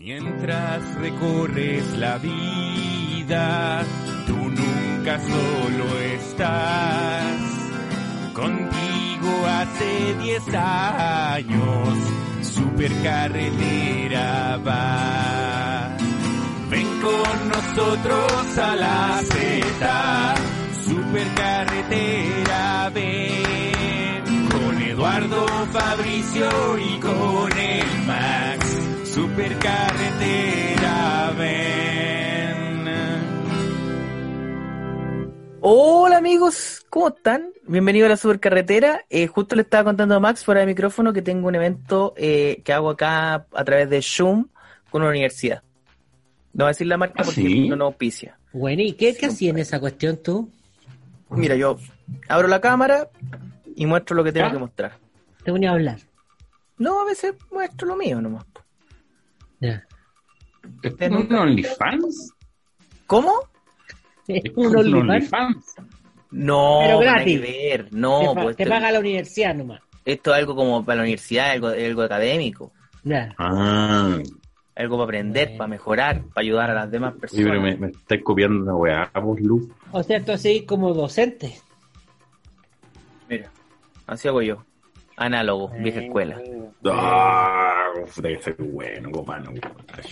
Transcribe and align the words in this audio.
Mientras 0.00 0.94
recorres 0.94 1.98
la 1.98 2.18
vida, 2.18 3.82
tú 4.28 4.36
nunca 4.36 5.18
solo 5.18 5.98
estás. 5.98 7.34
Contigo 8.32 9.44
hace 9.44 10.14
10 10.22 10.54
años, 10.54 11.98
supercarretera 12.42 14.58
va. 14.58 15.96
Ven 16.70 16.86
con 17.00 17.48
nosotros 17.48 18.56
a 18.56 18.76
la 18.76 19.20
Z, 19.24 20.34
supercarretera 20.84 22.88
ven. 22.94 24.48
Con 24.48 24.80
Eduardo 24.80 25.44
Fabricio 25.72 26.78
y 26.78 27.00
con 27.00 27.50
el 27.58 28.06
Max, 28.06 28.67
supercarretera 29.18 31.34
ven. 31.36 32.86
Hola 35.60 36.18
amigos, 36.18 36.86
¿cómo 36.88 37.08
están? 37.08 37.50
Bienvenido 37.66 38.06
a 38.06 38.10
la 38.10 38.16
Supercarretera. 38.16 39.04
Eh, 39.10 39.26
justo 39.26 39.56
le 39.56 39.62
estaba 39.62 39.82
contando 39.82 40.14
a 40.14 40.20
Max 40.20 40.44
fuera 40.44 40.60
de 40.60 40.68
micrófono 40.68 41.12
que 41.12 41.22
tengo 41.22 41.48
un 41.48 41.56
evento 41.56 42.14
eh, 42.16 42.62
que 42.64 42.72
hago 42.72 42.90
acá 42.90 43.46
a 43.52 43.64
través 43.64 43.90
de 43.90 44.02
Zoom 44.02 44.46
con 44.88 45.02
una 45.02 45.10
universidad. 45.10 45.64
No 46.52 46.64
voy 46.64 46.66
a 46.66 46.68
decir 46.68 46.86
la 46.86 46.96
marca 46.96 47.16
¿Ah, 47.18 47.24
porque 47.24 47.40
sí? 47.40 47.68
no 47.68 47.74
nos 47.74 47.86
auspicia. 47.86 48.38
Bueno, 48.52 48.82
¿y 48.82 48.92
qué, 48.92 49.16
qué 49.16 49.26
hacía 49.26 49.50
en 49.50 49.58
esa 49.58 49.80
cuestión 49.80 50.22
tú? 50.22 50.48
Mira, 51.30 51.56
yo 51.56 51.76
abro 52.28 52.46
la 52.46 52.60
cámara 52.60 53.10
y 53.74 53.84
muestro 53.84 54.14
lo 54.14 54.22
que 54.22 54.30
tengo 54.30 54.46
¿Ah? 54.46 54.52
que 54.52 54.58
mostrar. 54.58 54.92
Te 55.42 55.50
ponía 55.50 55.70
a 55.70 55.72
hablar. 55.72 55.98
No, 56.76 57.02
a 57.02 57.04
veces 57.04 57.34
muestro 57.50 57.88
lo 57.88 57.96
mío 57.96 58.20
nomás. 58.20 58.44
Ya. 59.60 59.84
¿Es 60.82 61.10
un 61.10 61.32
OnlyFans? 61.34 62.32
¿Cómo? 63.06 63.32
Es 64.26 64.44
¿Es 64.44 64.52
un 64.56 64.76
OnlyFans. 64.76 65.74
No, 66.30 66.80
Pero 66.82 66.98
gratis. 67.00 67.40
que 67.40 67.46
ver. 67.46 67.88
No, 67.92 68.34
te, 68.34 68.42
pues 68.42 68.56
te 68.56 68.66
paga 68.66 68.92
la 68.92 69.00
universidad 69.00 69.54
nomás. 69.54 69.80
esto 70.04 70.30
es 70.32 70.36
algo 70.38 70.54
como 70.54 70.84
para 70.84 70.96
la 70.96 71.02
universidad, 71.02 71.50
algo, 71.52 71.68
algo 71.68 72.02
académico. 72.02 72.72
Ya. 73.04 73.34
Ah, 73.38 74.18
Algo 74.76 74.96
para 74.96 75.04
aprender, 75.04 75.56
para 75.56 75.68
mejorar, 75.68 76.22
para 76.34 76.42
ayudar 76.44 76.70
a 76.70 76.74
las 76.74 76.90
demás 76.90 77.14
sí, 77.14 77.20
personas. 77.20 77.46
pero 77.48 77.62
me, 77.62 77.76
me 77.76 77.86
estáis 77.88 78.22
copiando 78.22 78.62
una 78.62 78.76
weá, 78.76 79.10
vos, 79.22 79.40
Lu. 79.40 79.72
O 79.90 80.02
sea, 80.02 80.22
tú 80.22 80.32
así 80.32 80.64
como 80.66 80.92
docente. 80.92 81.56
Mira, 83.28 83.50
así 84.06 84.28
hago 84.28 84.42
yo. 84.42 84.64
Análogo, 85.18 85.70
vieja 85.80 86.00
escuela. 86.00 86.40
Ah, 86.84 87.86
debe 88.22 88.40
ser 88.40 88.54
bueno, 88.58 89.10
comano. 89.10 89.52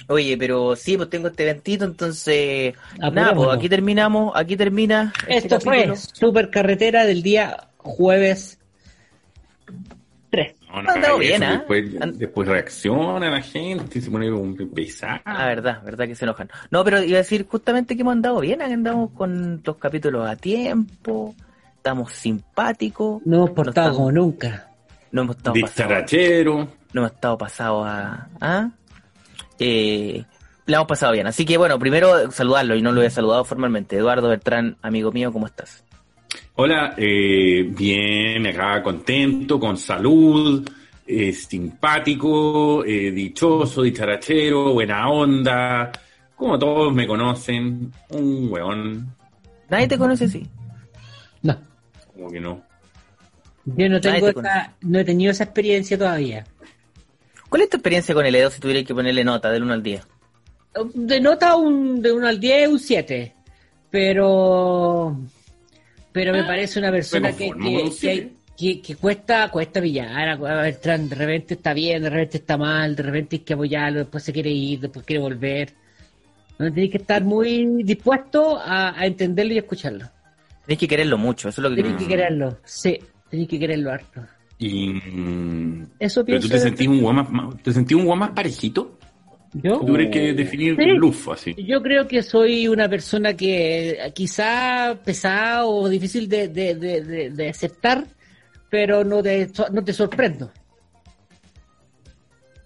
Oye, 0.09 0.37
pero 0.37 0.75
sí, 0.75 0.97
pues 0.97 1.09
tengo 1.09 1.29
este 1.29 1.45
eventito, 1.45 1.85
entonces... 1.85 2.75
Nada, 2.99 3.33
pues 3.35 3.49
aquí 3.51 3.69
terminamos, 3.69 4.33
aquí 4.35 4.57
termina... 4.57 5.13
este 5.29 5.37
Esto 5.55 5.61
fue 5.61 5.77
capítulo. 5.85 5.97
Supercarretera 5.97 7.05
del 7.05 7.23
día 7.23 7.69
jueves 7.77 8.59
3. 10.31 10.55
No, 10.75 10.83
no, 10.83 10.95
eso, 10.97 11.19
bien, 11.19 11.43
¿ah? 11.43 11.53
después, 11.53 11.85
And- 12.01 12.17
después 12.17 12.49
reacciona 12.49 13.31
la 13.31 13.41
gente 13.41 13.99
y 13.99 14.03
se 14.03 14.11
pone 14.11 14.31
un 14.31 14.57
pesado. 14.75 15.21
Ah, 15.25 15.47
verdad, 15.47 15.83
verdad 15.85 16.07
que 16.07 16.15
se 16.15 16.25
enojan. 16.25 16.51
No, 16.71 16.85
pero 16.85 17.03
iba 17.03 17.15
a 17.17 17.23
decir 17.23 17.47
justamente 17.49 17.95
que 17.95 18.03
hemos 18.03 18.13
andado 18.13 18.41
bien, 18.41 18.59
que 18.59 18.65
andamos 18.65 19.13
con 19.13 19.63
los 19.65 19.77
capítulos 19.77 20.29
a 20.29 20.37
tiempo, 20.37 21.35
estamos 21.77 22.13
simpáticos, 22.13 23.23
No 23.25 23.37
hemos 23.37 23.51
portado 23.51 23.71
estamos- 23.93 23.97
como 23.97 24.13
nunca. 24.13 24.69
No 25.13 25.23
hemos 25.23 25.37
estado 25.37 25.55
pasados, 25.61 26.13
no 26.93 27.01
hemos 27.01 27.13
estado 27.13 27.39
pasados 27.39 27.87
a... 27.87 28.29
¿ah? 28.41 28.71
Eh, 29.59 30.25
la 30.67 30.77
hemos 30.77 30.89
pasado 30.89 31.13
bien, 31.13 31.27
así 31.27 31.45
que 31.45 31.57
bueno, 31.57 31.79
primero 31.79 32.31
saludarlo 32.31 32.75
y 32.75 32.83
no 32.83 32.93
lo 32.93 33.03
he 33.03 33.11
saludado 33.11 33.45
formalmente. 33.45 33.97
Eduardo 33.97 34.29
Bertrán, 34.29 34.77
amigo 34.83 35.13
mío, 35.13 35.33
¿cómo 35.33 35.47
estás? 35.47 35.85
Hola, 36.57 36.95
eh, 36.97 37.63
bien, 37.69 38.47
acá 38.47 38.83
contento, 38.83 39.61
con 39.61 39.77
salud, 39.77 40.69
eh, 41.07 41.33
simpático, 41.33 42.85
eh, 42.85 43.13
dichoso, 43.13 43.83
dicharachero, 43.83 44.73
buena 44.73 45.09
onda, 45.09 45.93
como 46.35 46.59
todos 46.59 46.93
me 46.93 47.07
conocen, 47.07 47.93
un 48.11 48.49
weón, 48.51 49.17
Nadie 49.69 49.89
te 49.89 49.99
conoce 49.99 50.27
así. 50.27 50.47
No. 51.43 51.57
como 52.15 52.31
que 52.31 52.41
no. 52.41 52.63
Yo 53.67 53.89
no 53.89 54.01
tengo 54.01 54.33
te 54.33 54.41
esa, 54.41 54.75
no 54.83 54.99
he 55.01 55.05
tenido 55.05 55.33
esa 55.33 55.45
experiencia 55.45 55.99
todavía. 55.99 56.45
¿Cuál 57.49 57.63
es 57.63 57.69
tu 57.71 57.77
experiencia 57.77 58.15
con 58.15 58.25
el 58.25 58.35
Edo 58.35 58.51
si 58.51 58.61
tuvieras 58.61 58.85
que 58.85 58.95
ponerle 58.95 59.25
nota 59.25 59.51
del 59.51 59.63
1 59.65 59.73
al 59.73 59.83
10? 59.83 60.07
De 60.95 61.21
nota 61.21 61.57
un, 61.57 62.01
de 62.03 62.13
1 62.13 62.27
al 62.27 62.39
10, 62.41 62.69
un 62.69 62.79
7. 62.79 63.35
Pero. 63.91 65.17
Pero 66.13 66.33
me 66.33 66.45
parece 66.45 66.79
una 66.79 66.91
persona 66.91 67.33
que, 67.33 67.51
que, 67.51 67.83
que, 67.85 67.91
siete. 67.91 68.33
que- 68.57 68.81
que 68.81 68.97
cuesta, 68.97 69.51
cuesta 69.51 69.81
pillar. 69.83 70.29
A, 70.29 70.37
ver, 70.63 70.81
de 70.81 71.15
repente 71.15 71.55
está 71.55 71.75
bien, 71.75 72.03
de 72.03 72.11
repente 72.11 72.39
está 72.39 72.57
mal, 72.57 72.97
de 72.97 73.03
repente 73.03 73.37
hay 73.37 73.41
que 73.41 73.53
apoyarlo, 73.55 73.99
después 74.01 74.25
se 74.25 74.33
quiere 74.33 74.51
ir, 74.51 74.81
después 74.81 75.05
quiere 75.05 75.21
volver. 75.23 75.73
No 76.59 76.73
tenéis 76.73 76.91
que 76.91 76.97
estar 76.99 77.23
muy 77.23 77.83
dispuesto 77.83 78.59
a, 78.59 78.99
a 78.99 79.05
entenderlo 79.07 79.53
y 79.53 79.57
a 79.57 79.61
escucharlo. 79.61 80.07
Tienes 80.65 80.81
que 80.81 80.89
quererlo 80.89 81.19
mucho, 81.19 81.51
eso 81.51 81.61
es 81.61 81.63
lo 81.71 81.77
que 81.77 81.83
Tenéis 81.83 82.03
que 82.03 82.09
quererlo, 82.09 82.59
sí, 82.65 82.99
tenéis 83.31 83.49
que 83.49 83.59
quererlo 83.59 83.91
harto. 83.93 84.23
Y, 84.59 84.95
Eso 85.99 86.25
pero 86.25 86.41
tú 86.41 86.49
te 86.49 86.59
sentís 86.59 86.89
un 86.89 87.03
weón 87.03 87.17
más- 87.17 87.31
más, 87.31 87.63
te 87.63 87.73
sentís 87.73 87.97
un 87.97 88.19
más 88.19 88.31
parejito, 88.31 88.99
¿Yo? 89.53 89.79
tú 89.81 89.93
crees 89.93 90.11
que 90.11 90.33
definir 90.33 90.77
Sí. 90.77 90.85
luz 90.97 91.29
así. 91.29 91.55
Yo 91.63 91.83
creo 91.83 92.09
que 92.09 92.23
soy 92.23 92.67
una 92.69 92.89
persona 92.89 93.35
que 93.35 93.99
quizá 94.15 94.99
pesada 95.05 95.67
o 95.67 95.89
difícil 95.89 96.29
de, 96.29 96.49
de, 96.49 96.75
de, 96.75 97.01
de- 97.03 97.31
de 97.31 97.49
aceptar, 97.51 98.05
pero 98.71 99.05
no 99.05 99.23
te, 99.23 99.51
no 99.73 99.85
te 99.85 99.93
sorprendo. 99.93 100.51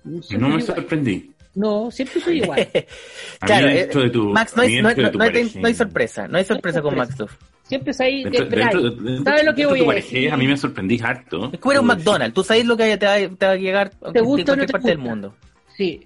Siempre 0.03 0.39
no 0.39 0.49
me 0.55 0.61
igual. 0.63 0.77
sorprendí. 0.77 1.33
No, 1.55 1.91
siempre 1.91 2.21
soy 2.21 2.43
igual. 2.43 2.61
A 3.41 3.47
Claro, 3.47 3.69
eh, 3.69 3.75
dentro 3.75 4.03
de 4.03 4.11
tu, 4.11 4.29
Max, 4.31 4.57
no 4.57 4.63
hay, 4.63 4.81
no, 4.81 4.83
no- 4.95 5.23
hay- 5.25 5.51
no 5.57 5.67
hay 5.67 5.75
sorpresa, 5.75 6.29
no 6.29 6.39
hay 6.39 6.45
sorpresa 6.45 6.81
con 6.81 6.97
Max 6.97 7.17
Duff. 7.17 7.33
Siempre 7.71 7.93
es 7.93 8.01
ahí 8.01 8.25
que 8.25 8.31
Dentro, 8.31 8.59
dentro- 8.59 8.91
dentro- 8.91 9.25
¿Sabes 9.25 9.45
lo 9.45 9.55
que 9.55 9.65
voy 9.67 9.81
a 9.83 9.87
pareja, 9.87 10.07
decir? 10.07 10.33
a 10.33 10.37
mí 10.37 10.47
me 10.49 10.57
sorprendís 10.57 11.03
harto. 11.05 11.51
Es 11.53 11.61
como 11.61 11.71
eres 11.71 11.81
un 11.83 11.87
McDonald's, 11.87 12.35
tú 12.35 12.43
sabes 12.43 12.65
lo 12.67 12.77
que 12.77 12.97
te 12.99 13.07
va, 13.07 13.15
te 13.17 13.47
va 13.47 13.53
a 13.53 13.57
llegar 13.57 13.91
¿Te 13.91 14.19
en 14.19 14.25
gusta 14.25 14.43
no 14.57 14.57
cualquier 14.57 14.67
te 14.67 14.73
parte 14.73 14.89
del 14.89 14.99
mundo. 14.99 15.35
Sí. 15.77 16.05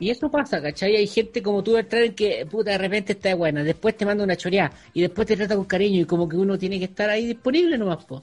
Y 0.00 0.10
eso 0.10 0.28
pasa, 0.28 0.60
¿cachai? 0.60 0.96
Hay 0.96 1.06
gente 1.06 1.40
como 1.40 1.62
tú, 1.62 1.74
Bertrand, 1.74 2.14
que 2.16 2.44
puta, 2.50 2.72
de 2.72 2.78
repente 2.78 3.12
está 3.12 3.32
buena, 3.36 3.62
después 3.62 3.96
te 3.96 4.04
manda 4.06 4.24
una 4.24 4.34
choreada 4.36 4.72
y 4.92 5.00
después 5.02 5.26
te 5.28 5.36
trata 5.36 5.54
con 5.54 5.66
cariño 5.66 6.00
y 6.00 6.04
como 6.04 6.28
que 6.28 6.36
uno 6.36 6.58
tiene 6.58 6.78
que 6.80 6.86
estar 6.86 7.08
ahí 7.08 7.26
disponible 7.26 7.78
nomás, 7.78 8.04
po. 8.04 8.20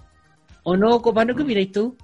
¿O 0.64 0.76
no, 0.76 1.02
copano? 1.02 1.34
¿Qué 1.34 1.44
miráis 1.46 1.72
tú? 1.72 1.96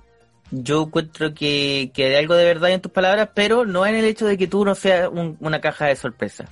Yo 0.52 0.84
encuentro 0.84 1.34
que, 1.34 1.92
que 1.94 2.06
hay 2.06 2.16
algo 2.16 2.36
de 2.36 2.46
verdad 2.46 2.72
en 2.72 2.80
tus 2.82 2.92
palabras, 2.94 3.30
pero 3.34 3.66
no 3.66 3.86
en 3.86 3.96
el 3.96 4.06
hecho 4.06 4.26
de 4.26 4.38
que 4.38 4.48
tú 4.48 4.64
no 4.64 4.74
seas 4.74 5.09
un- 5.12 5.36
una 5.42 5.59
caja 5.59 5.88
de 5.88 5.96
sorpresa. 5.97 6.46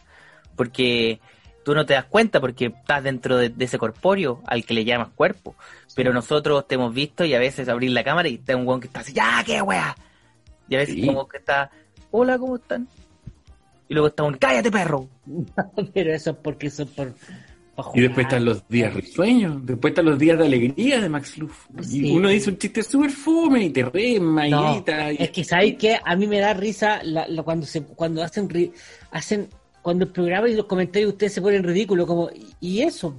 Porque 0.56 1.20
tú 1.64 1.74
no 1.76 1.86
te 1.86 1.94
das 1.94 2.06
cuenta 2.06 2.40
porque 2.40 2.68
estás 2.68 3.04
dentro 3.04 3.38
de, 3.38 3.50
de 3.50 3.66
ese 3.66 3.78
corpóreo 3.78 4.42
al 4.46 4.64
que 4.66 4.74
le 4.74 4.86
llamas 4.86 5.10
cuerpo. 5.16 5.56
Pero 5.96 6.14
nosotros 6.14 6.68
te 6.68 6.76
hemos 6.76 6.94
visto 6.94 7.26
y 7.26 7.34
a 7.34 7.40
veces 7.40 7.68
abrir 7.70 7.92
la 7.92 8.04
cámara 8.04 8.30
y 8.30 8.36
está 8.36 8.56
un 8.56 8.66
weón 8.68 8.80
que 8.80 8.88
está 8.88 9.02
así, 9.02 9.14
¡ya, 9.14 9.44
qué 9.46 9.62
wea! 9.62 9.96
Y 10.68 10.76
a 10.76 10.80
veces 10.80 10.96
Sí. 10.96 11.06
como 11.06 11.28
que 11.28 11.38
está, 11.38 11.70
hola, 12.12 12.38
¿cómo 12.38 12.56
están? 12.58 12.88
Y 13.88 13.94
luego 13.94 14.08
está 14.08 14.24
un, 14.24 14.36
cállate 14.36 14.70
perro. 14.72 15.08
Pero 15.94 16.14
eso 16.14 16.32
es 16.32 16.38
porque 16.38 16.68
eso 16.68 16.84
es 16.84 16.90
por, 16.90 17.14
Y 17.96 18.02
después 18.02 18.26
están 18.28 18.46
los 18.46 18.68
días 18.68 18.94
risueños, 18.94 19.66
después 19.66 19.92
están 19.92 20.06
los 20.06 20.20
días 20.20 20.38
de 20.38 20.46
alegría 20.46 21.00
de 21.02 21.10
Max 21.10 21.38
Luff. 21.38 21.66
Y 21.90 22.12
uno 22.16 22.28
dice 22.30 22.52
un 22.52 22.58
chiste 22.58 22.84
súper 22.84 23.10
fome 23.10 23.64
y 23.64 23.70
te 23.72 23.84
rema 23.84 24.48
y 24.48 24.52
No, 24.52 24.74
grita. 24.76 25.12
y- 25.12 25.18
es 25.20 25.32
que 25.32 25.44
sabéis 25.44 25.78
que 25.78 25.98
a 26.04 26.16
mí 26.16 26.28
me 26.28 26.40
da 26.40 26.54
risa 26.54 27.02
la- 27.04 27.28
la- 27.28 27.42
cuando 27.44 27.66
se 27.66 27.82
cuando 27.84 28.22
hacen 28.22 28.48
ri- 28.50 28.72
hacen 29.12 29.48
cuando 29.82 30.06
el 30.06 30.12
programa 30.12 30.50
y 30.50 30.56
los 30.56 30.66
comentarios 30.66 31.10
de 31.10 31.14
ustedes 31.14 31.34
se 31.34 31.42
ponen 31.42 31.64
ridículos 31.64 32.06
como 32.08 32.30
y, 32.60 32.82
eso 32.82 33.16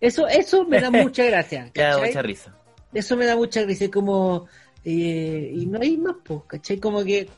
eso 0.00 0.26
eso 0.28 0.64
me 0.64 0.80
da 0.80 0.90
mucha 0.90 1.24
gracia 1.30 1.70
da 1.74 1.98
mucha 1.98 2.22
risa. 2.22 2.56
eso 2.92 3.16
me 3.16 3.26
da 3.26 3.36
mucha 3.36 3.62
risa 3.64 3.90
como 3.90 4.46
eh, 4.84 5.52
y 5.54 5.66
no 5.66 5.80
hay 5.80 5.96
más 5.96 6.16
pues 6.24 6.40
¿cachai? 6.46 6.78
como 6.78 7.02
que 7.04 7.28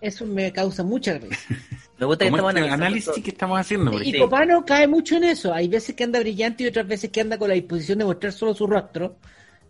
eso 0.00 0.24
me 0.26 0.52
causa 0.52 0.84
mucha 0.84 1.18
risa 1.18 1.36
Me 1.98 2.06
gusta 2.06 2.24
que 2.24 2.28
estamos 2.30 2.50
este 2.50 2.58
analizando 2.60 2.84
análisis 2.84 3.12
todo. 3.12 3.22
que 3.24 3.30
estamos 3.30 3.58
haciendo. 3.58 3.90
por 3.90 4.06
Y. 4.06 4.18
Copano 4.18 4.64
cae 4.64 4.86
mucho 4.86 5.16
en 5.16 5.24
eso. 5.24 5.52
Hay 5.52 5.66
veces 5.66 5.96
que 5.96 6.04
anda 6.04 6.20
brillante 6.20 6.62
y 6.62 6.68
otras 6.68 6.86
veces 6.86 7.10
que 7.10 7.20
anda 7.20 7.38
con 7.38 7.48
la 7.48 7.54
disposición 7.54 7.98
de 7.98 8.04
mostrar 8.04 8.32
solo 8.32 8.54
su 8.54 8.66
rostro. 8.68 9.16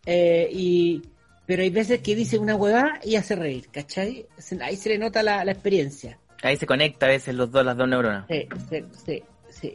Eh, 0.05 0.47
y 0.53 1.03
Pero 1.47 1.63
hay 1.63 1.71
veces 1.71 2.01
que 2.01 2.15
dice 2.15 2.39
una 2.39 2.55
huevada 2.55 3.01
y 3.03 3.17
hace 3.17 3.35
reír, 3.35 3.69
¿cachai? 3.71 4.27
Ahí 4.61 4.77
se 4.77 4.91
le 4.91 4.99
nota 4.99 5.23
la, 5.23 5.43
la 5.43 5.53
experiencia. 5.53 6.19
Ahí 6.43 6.57
se 6.57 6.67
conecta 6.67 7.07
a 7.07 7.11
veces 7.11 7.35
los 7.35 7.51
dos, 7.51 7.65
las 7.65 7.77
dos 7.77 7.89
neuronas. 7.89 8.25
Sí, 8.29 8.47
sí, 8.71 8.85
sí, 9.05 9.23
sí. 9.51 9.73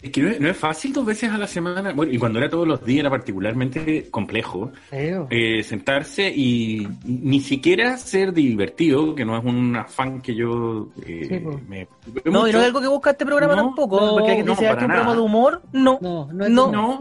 Es 0.00 0.10
que 0.10 0.20
no 0.20 0.30
es, 0.30 0.40
no 0.40 0.48
es 0.48 0.56
fácil 0.56 0.92
dos 0.92 1.06
veces 1.06 1.30
a 1.30 1.38
la 1.38 1.46
semana, 1.46 1.92
bueno, 1.92 2.12
y 2.12 2.18
cuando 2.18 2.40
era 2.40 2.50
todos 2.50 2.66
los 2.66 2.84
días 2.84 3.00
era 3.00 3.10
particularmente 3.10 4.10
complejo, 4.10 4.72
Feo. 4.90 5.28
eh, 5.30 5.62
sentarse 5.62 6.28
y, 6.28 6.82
y 6.82 6.88
ni 7.04 7.40
siquiera 7.40 7.96
ser 7.98 8.32
divertido, 8.32 9.14
que 9.14 9.24
no 9.24 9.38
es 9.38 9.44
un 9.44 9.76
afán 9.76 10.20
que 10.20 10.34
yo 10.34 10.88
eh, 11.06 11.26
Sí, 11.28 11.58
me... 11.68 11.86
No, 12.24 12.48
y 12.48 12.52
no 12.52 12.58
es 12.58 12.64
algo 12.66 12.80
que 12.80 12.88
busca 12.88 13.10
este 13.12 13.24
programa 13.24 13.54
No, 13.54 13.62
tampoco. 13.66 14.00
no, 14.00 14.12
porque 14.14 14.30
alguien 14.30 14.46
no, 14.46 14.52
dice, 14.54 14.66
"Ah, 14.66 14.70
para 14.74 14.80
¿este 14.80 14.84
es 14.84 14.86
un 14.86 14.88
programa 14.88 15.04
nada. 15.04 15.16
de 15.16 15.22
humor? 15.22 15.62
No. 15.72 15.98
No, 16.02 16.28
no 16.32 16.44
es 16.46 16.50
No. 16.50 16.66
de- 16.66 16.72
No, 16.72 17.00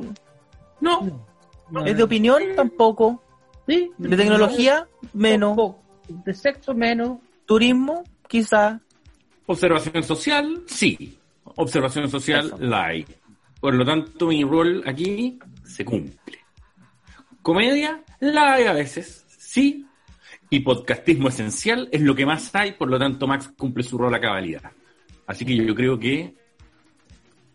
no, 0.80 1.02
No, 1.02 1.26
no, 1.72 1.86
¿Es 1.88 1.98
de 1.98 2.04
opinión? 2.04 2.44
Tampoco. 2.56 3.24
Sí, 3.68 3.90
¿De 3.98 4.16
tecnología? 4.18 4.86
Menos. 5.14 5.58
De 6.08 6.34
sexo, 6.36 6.76
menos. 6.76 7.18
¿Turismo? 7.48 8.04
Quizá. 8.32 8.80
Observación 9.46 10.02
social, 10.04 10.64
sí. 10.66 11.18
Observación 11.44 12.10
social, 12.10 12.46
Eso. 12.46 12.58
like. 12.60 13.14
Por 13.60 13.74
lo 13.74 13.84
tanto, 13.84 14.28
mi 14.28 14.42
rol 14.46 14.82
aquí 14.86 15.38
se 15.66 15.84
cumple. 15.84 16.40
Comedia, 17.42 18.02
la 18.22 18.54
hay 18.54 18.64
a 18.68 18.72
veces, 18.74 19.26
sí. 19.28 19.86
Y 20.50 20.62
podcastismo 20.62 21.28
esencial 21.28 21.90
es 21.92 22.02
lo 22.02 22.16
que 22.16 22.26
más 22.26 22.56
hay, 22.56 22.72
por 22.72 22.90
lo 22.90 22.98
tanto, 22.98 23.28
Max 23.28 23.52
cumple 23.58 23.84
su 23.84 23.98
rol 23.98 24.14
a 24.16 24.22
cabalidad. 24.22 24.72
Así 25.28 25.44
que 25.46 25.56
yo, 25.58 25.76
creo 25.76 26.00
que 26.00 26.34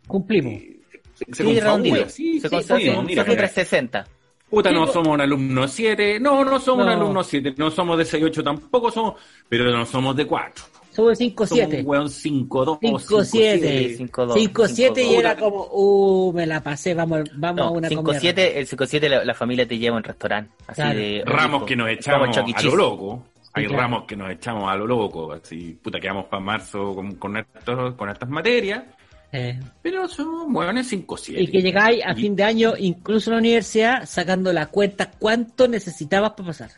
Cumplimos. 0.06 0.52
eh, 0.52 0.80
se, 1.14 1.24
se 1.24 1.32
Sí, 1.32 1.42
confabula, 1.44 1.60
redondito. 1.64 2.08
sí, 2.10 2.40
se 2.40 2.48
sí, 2.50 2.90
mira, 3.06 3.24
360. 3.24 4.06
Puta, 4.48 4.70
no 4.70 4.86
somos 4.86 5.08
un 5.14 5.20
alumno 5.20 5.66
7, 5.66 6.20
no, 6.20 6.44
no 6.44 6.60
somos 6.60 6.84
un 6.86 6.92
No. 6.92 6.96
alumno 6.96 7.22
7, 7.24 7.54
no 7.56 7.70
somos 7.70 7.98
de 7.98 8.04
6-8 8.04 8.44
tampoco, 8.44 8.90
somos, 8.92 9.14
pero 9.48 9.70
no 9.70 9.84
somos 9.84 10.14
de 10.16 10.24
4. 10.26 10.64
Somos 10.92 11.18
5-7. 11.18 11.46
Somos 11.48 11.74
un 11.74 11.86
weón 11.86 12.08
5-2, 12.08 12.78
5-7. 12.80 13.96
5-2, 13.98 14.34
5-7 14.34 15.02
y 15.02 15.06
5-2. 15.08 15.18
era 15.18 15.36
como, 15.36 15.66
uh, 15.72 16.32
me 16.32 16.46
la 16.46 16.62
pasé, 16.62 16.94
vamos, 16.94 17.22
vamos 17.34 17.60
a 17.60 17.64
No, 17.64 17.72
una 17.72 17.88
5-7, 17.88 18.52
el 18.56 18.66
5-7 18.66 19.08
la, 19.08 19.24
la 19.24 19.34
familia 19.34 19.66
te 19.66 19.76
lleva 19.78 19.96
a 19.96 19.98
un 19.98 20.04
restaurante. 20.04 20.52
Así 20.68 20.80
Claro. 20.80 20.98
de 20.98 21.22
ramos 21.26 21.52
rico. 21.54 21.66
que 21.66 21.76
nos 21.76 21.88
echamos 21.90 22.36
a 22.38 22.62
lo 22.62 22.76
loco. 22.76 23.22
Hay 23.52 23.64
claro. 23.66 23.80
ramos 23.82 24.04
que 24.04 24.16
nos 24.16 24.30
echamos 24.30 24.70
a 24.70 24.76
lo 24.76 24.86
loco. 24.86 25.32
Así, 25.32 25.78
puta, 25.82 25.98
quedamos 26.00 26.26
para 26.26 26.42
marzo 26.42 26.94
con, 26.94 27.14
con, 27.16 27.36
estos- 27.36 27.94
con 27.94 28.08
estas 28.10 28.28
materias. 28.28 28.84
Eh, 29.32 29.58
Pero 29.82 30.08
somos 30.08 30.46
hueones 30.48 30.88
5-7. 30.92 31.40
y 31.40 31.48
que 31.48 31.60
llegáis 31.60 32.02
a 32.04 32.12
Y- 32.12 32.22
fin 32.22 32.36
de 32.36 32.44
año, 32.44 32.74
incluso 32.78 33.30
en 33.30 33.34
la 33.36 33.40
universidad, 33.40 34.06
sacando 34.06 34.52
la 34.52 34.66
cuenta 34.66 35.10
cuánto 35.10 35.68
necesitabas 35.68 36.30
para 36.32 36.46
pasar. 36.48 36.70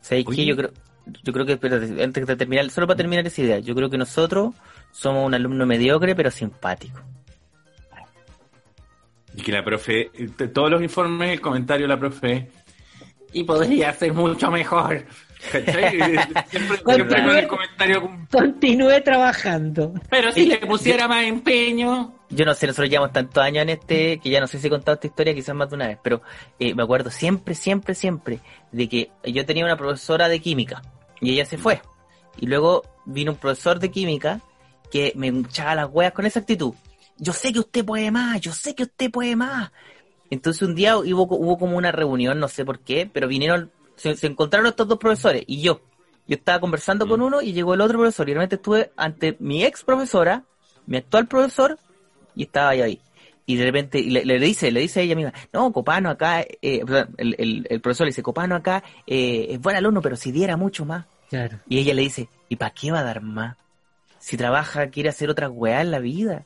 ¿Sabéis 0.00 0.26
qué? 0.34 0.46
Yo 0.46 0.56
creo, 0.56 0.70
yo 1.22 1.32
creo 1.32 1.44
que, 1.46 1.52
espérate, 1.52 2.02
antes 2.02 2.26
de 2.26 2.36
terminar, 2.36 2.70
solo 2.70 2.86
para 2.86 2.96
terminar 2.96 3.26
esa 3.26 3.42
idea, 3.42 3.58
yo 3.58 3.74
creo 3.74 3.90
que 3.90 3.98
nosotros 3.98 4.54
somos 4.90 5.26
un 5.26 5.34
alumno 5.34 5.66
mediocre 5.66 6.14
pero 6.16 6.30
simpático. 6.30 7.00
Y 9.34 9.42
que 9.42 9.52
la 9.52 9.62
profe, 9.64 10.10
todos 10.52 10.70
los 10.70 10.82
informes, 10.82 11.30
el 11.32 11.40
comentario 11.40 11.84
de 11.86 11.88
la 11.94 11.98
profe, 12.00 12.50
y 13.32 13.44
podría 13.44 13.92
ser 13.92 14.12
mucho 14.14 14.50
mejor. 14.50 15.04
Siempre, 15.50 16.18
siempre 16.48 16.82
con 16.82 17.00
el 17.00 17.46
comentario, 17.46 18.10
Continúe 18.30 19.02
trabajando. 19.04 19.94
pero 20.10 20.32
si 20.32 20.46
le 20.46 20.58
pusiera 20.58 21.06
más 21.06 21.24
empeño. 21.24 22.14
Yo 22.30 22.44
no 22.44 22.54
sé, 22.54 22.66
nosotros 22.66 22.90
llevamos 22.90 23.12
tantos 23.12 23.42
años 23.42 23.62
en 23.62 23.70
este, 23.70 24.18
que 24.18 24.30
ya 24.30 24.40
no 24.40 24.46
sé 24.46 24.58
si 24.58 24.66
he 24.66 24.70
contado 24.70 24.96
esta 24.96 25.06
historia 25.06 25.34
quizás 25.34 25.54
más 25.54 25.70
de 25.70 25.76
una 25.76 25.86
vez, 25.88 25.98
pero 26.02 26.20
eh, 26.58 26.74
me 26.74 26.82
acuerdo 26.82 27.10
siempre, 27.10 27.54
siempre, 27.54 27.94
siempre 27.94 28.40
de 28.72 28.88
que 28.88 29.10
yo 29.24 29.46
tenía 29.46 29.64
una 29.64 29.76
profesora 29.76 30.28
de 30.28 30.40
química 30.40 30.82
y 31.20 31.32
ella 31.32 31.44
se 31.46 31.56
fue. 31.56 31.80
Y 32.36 32.46
luego 32.46 32.82
vino 33.06 33.32
un 33.32 33.38
profesor 33.38 33.78
de 33.78 33.90
química 33.90 34.40
que 34.90 35.12
me 35.16 35.28
echaba 35.28 35.74
las 35.74 35.88
hueas 35.90 36.12
con 36.12 36.26
esa 36.26 36.40
actitud. 36.40 36.74
Yo 37.16 37.32
sé 37.32 37.52
que 37.52 37.60
usted 37.60 37.84
puede 37.84 38.10
más, 38.10 38.40
yo 38.40 38.52
sé 38.52 38.74
que 38.74 38.84
usted 38.84 39.10
puede 39.10 39.36
más. 39.36 39.70
Entonces 40.30 40.62
un 40.62 40.74
día 40.74 40.98
hubo, 40.98 41.24
hubo 41.36 41.58
como 41.58 41.76
una 41.76 41.92
reunión, 41.92 42.38
no 42.38 42.48
sé 42.48 42.64
por 42.64 42.80
qué, 42.80 43.08
pero 43.10 43.28
vinieron, 43.28 43.72
se, 43.98 44.16
se 44.16 44.26
encontraron 44.26 44.66
estos 44.68 44.88
dos 44.88 44.98
profesores 44.98 45.42
y 45.46 45.60
yo. 45.60 45.80
Yo 46.26 46.36
estaba 46.36 46.60
conversando 46.60 47.06
con 47.08 47.20
uno 47.22 47.40
y 47.42 47.52
llegó 47.52 47.74
el 47.74 47.80
otro 47.80 47.98
profesor 47.98 48.28
y 48.28 48.32
realmente 48.32 48.56
estuve 48.56 48.90
ante 48.96 49.36
mi 49.40 49.64
ex 49.64 49.82
profesora, 49.82 50.44
mi 50.86 50.96
actual 50.98 51.26
profesor 51.26 51.78
y 52.34 52.42
estaba 52.44 52.70
ahí, 52.70 52.80
ahí. 52.82 53.00
Y 53.46 53.56
de 53.56 53.64
repente 53.64 53.98
y 53.98 54.10
le, 54.10 54.26
le 54.26 54.38
dice, 54.38 54.70
le 54.70 54.80
dice 54.80 55.00
a 55.00 55.02
ella 55.04 55.16
misma, 55.16 55.32
no, 55.54 55.72
Copano 55.72 56.10
acá, 56.10 56.42
eh, 56.42 56.82
el, 57.16 57.34
el- 57.38 57.66
el 57.70 57.80
profesor 57.80 58.04
le 58.06 58.10
dice, 58.10 58.22
Copano 58.22 58.54
acá 58.56 58.82
eh, 59.06 59.46
es 59.50 59.60
buen 59.60 59.74
alumno, 59.76 60.02
pero 60.02 60.16
si 60.16 60.30
diera 60.32 60.56
mucho 60.58 60.84
más. 60.84 61.06
Claro. 61.30 61.58
Y 61.68 61.78
ella 61.78 61.94
le 61.94 62.02
dice, 62.02 62.28
¿y 62.50 62.56
para 62.56 62.72
qué 62.72 62.90
va 62.92 63.00
a 63.00 63.04
dar 63.04 63.22
más? 63.22 63.56
Si 64.18 64.36
trabaja, 64.36 64.88
quiere 64.88 65.08
hacer 65.08 65.30
otra 65.30 65.48
weá 65.48 65.80
en 65.80 65.90
la 65.90 65.98
vida. 65.98 66.44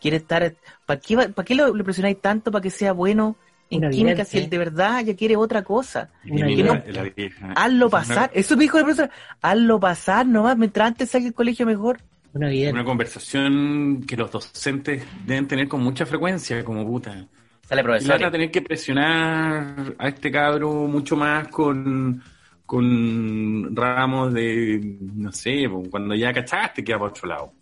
Quiere 0.00 0.16
estar, 0.18 0.54
¿para 0.86 1.00
qué, 1.00 1.16
va- 1.16 1.28
para 1.28 1.44
qué 1.44 1.54
lo, 1.54 1.74
lo 1.74 1.84
presionáis 1.84 2.18
tanto 2.20 2.50
para 2.50 2.62
que 2.62 2.70
sea 2.70 2.92
bueno 2.92 3.36
en 3.70 3.78
Una 3.80 3.90
química 3.90 4.24
si 4.24 4.38
él 4.38 4.48
de 4.50 4.58
verdad 4.58 5.04
ya 5.04 5.14
quiere 5.14 5.36
otra 5.36 5.62
cosa? 5.62 6.08
La- 6.24 6.46
la 6.92 7.02
vieja- 7.16 7.52
Hazlo 7.54 7.90
pasar. 7.90 8.30
Eso 8.34 8.56
me 8.56 8.62
dijo 8.62 8.78
el 8.78 8.84
profesor. 8.84 9.10
Hazlo 9.42 9.78
pasar 9.80 10.26
nomás, 10.26 10.56
mientras 10.56 10.88
antes 10.88 11.10
salga 11.10 11.26
el 11.28 11.34
colegio 11.34 11.66
mejor. 11.66 11.98
Una 12.32 12.84
conversación 12.84 14.04
que 14.06 14.16
los 14.16 14.30
docentes 14.30 15.02
deben 15.26 15.46
tener 15.48 15.66
con 15.68 15.82
mucha 15.82 16.06
frecuencia, 16.06 16.62
como 16.64 16.86
puta. 16.86 17.26
Sale 17.68 17.80
Y 17.80 17.84
profesor. 17.84 18.12
van 18.12 18.24
a 18.24 18.30
tener 18.30 18.50
que 18.50 18.62
presionar 18.62 19.94
a 19.98 20.08
este 20.08 20.30
cabro 20.30 20.70
mucho 20.86 21.16
más 21.16 21.48
con, 21.48 22.22
con 22.64 23.74
ramos 23.74 24.32
de, 24.32 24.96
no 25.14 25.32
sé, 25.32 25.66
pues, 25.70 25.88
cuando 25.90 26.14
ya 26.14 26.32
cachaste 26.32 26.84
queda 26.84 26.98
por 26.98 27.10
otro 27.10 27.28
lado. 27.28 27.52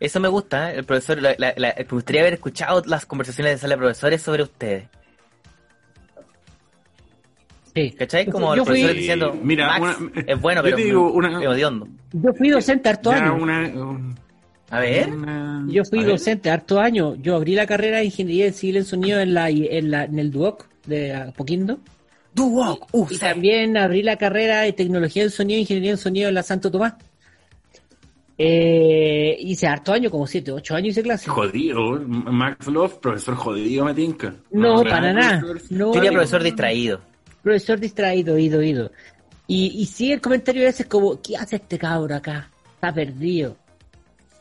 Eso 0.00 0.20
me 0.20 0.28
gusta, 0.28 0.72
¿eh? 0.72 0.78
el 0.78 0.84
profesor, 0.84 1.20
la- 1.20 1.34
la- 1.38 1.54
la- 1.56 1.74
me 1.76 1.84
gustaría 1.84 2.20
haber 2.22 2.34
escuchado 2.34 2.82
las 2.86 3.04
conversaciones 3.06 3.54
de 3.54 3.58
sala 3.58 3.74
de 3.74 3.78
profesores 3.78 4.22
sobre 4.22 4.42
ustedes. 4.44 4.84
Sí. 7.74 7.90
¿Cachai? 7.92 8.26
Yo 8.26 8.32
Como 8.32 8.46
fui- 8.48 8.52
el 8.54 8.58
yo 8.58 8.64
fui- 8.64 8.72
profesor 8.74 8.90
Sí, 8.92 8.98
diciendo, 8.98 9.38
mira, 9.42 9.78
Max 9.78 9.98
una- 10.00 10.20
es 10.26 10.40
bueno, 10.40 10.60
yo 10.60 10.64
pero 10.64 10.76
te 10.76 10.82
digo 10.84 11.12
una- 11.12 11.40
es 11.42 11.46
odiondo. 11.48 11.88
Yo 12.12 12.32
fui 12.34 12.48
docente 12.50 12.88
harto 12.88 13.10
una- 13.10 13.32
un- 13.32 14.14
A 14.70 14.80
ver, 14.80 15.08
una- 15.10 15.64
Yo 15.68 15.82
fui 15.84 16.00
ver. 16.00 16.08
docente 16.08 16.50
harto 16.50 16.78
años. 16.80 17.16
Yo 17.22 17.36
abrí 17.36 17.54
la 17.54 17.66
carrera 17.66 17.98
de 17.98 18.04
ingeniería 18.06 18.52
civil 18.52 18.76
en 18.78 18.84
sonido 18.84 19.18
en 19.20 19.32
la 19.32 19.48
en, 19.50 19.90
la, 19.90 20.04
en 20.04 20.18
el 20.18 20.30
Duoc 20.30 20.66
de 20.86 21.14
Apoquindo. 21.14 21.78
Duoc, 22.34 22.86
uh, 22.92 23.06
Y 23.10 23.16
también 23.18 23.76
abrí 23.78 24.02
la 24.02 24.16
carrera 24.16 24.60
de 24.62 24.72
tecnología 24.74 25.22
en 25.22 25.30
sonido 25.30 25.56
e 25.56 25.60
ingeniería 25.62 25.92
en 25.92 25.96
sonido 25.96 26.28
en 26.28 26.34
la 26.34 26.42
Santo 26.42 26.70
Tomás. 26.70 26.94
Eh, 28.40 29.36
hice 29.40 29.66
harto 29.66 29.92
años, 29.92 30.12
como 30.12 30.24
7, 30.26 30.52
8 30.52 30.76
años 30.76 30.90
hice 30.90 31.02
clase. 31.02 31.28
Jodido, 31.28 31.98
Max 32.06 32.68
Love, 32.68 32.98
profesor 33.00 33.34
jodido, 33.34 33.84
me 33.84 33.94
tinca. 33.94 34.32
No, 34.52 34.78
¿verdad? 34.78 34.90
para 34.90 35.12
nada. 35.12 35.40
Profesor- 35.40 35.72
No, 35.72 35.94
Yo 35.94 36.02
no, 36.04 36.10
profesor 36.12 36.40
no. 36.40 36.44
distraído. 36.44 37.00
Profesor 37.42 37.78
distraído, 37.80 38.38
ido, 38.38 38.62
ido. 38.62 38.90
Y, 39.46 39.68
y 39.80 39.86
sí, 39.86 40.12
el 40.12 40.20
comentario 40.20 40.62
a 40.62 40.66
veces 40.66 40.86
como, 40.86 41.20
¿qué 41.22 41.36
hace 41.36 41.56
este 41.56 41.78
cabro 41.78 42.14
acá? 42.14 42.50
Está 42.74 42.92
perdido. 42.92 43.56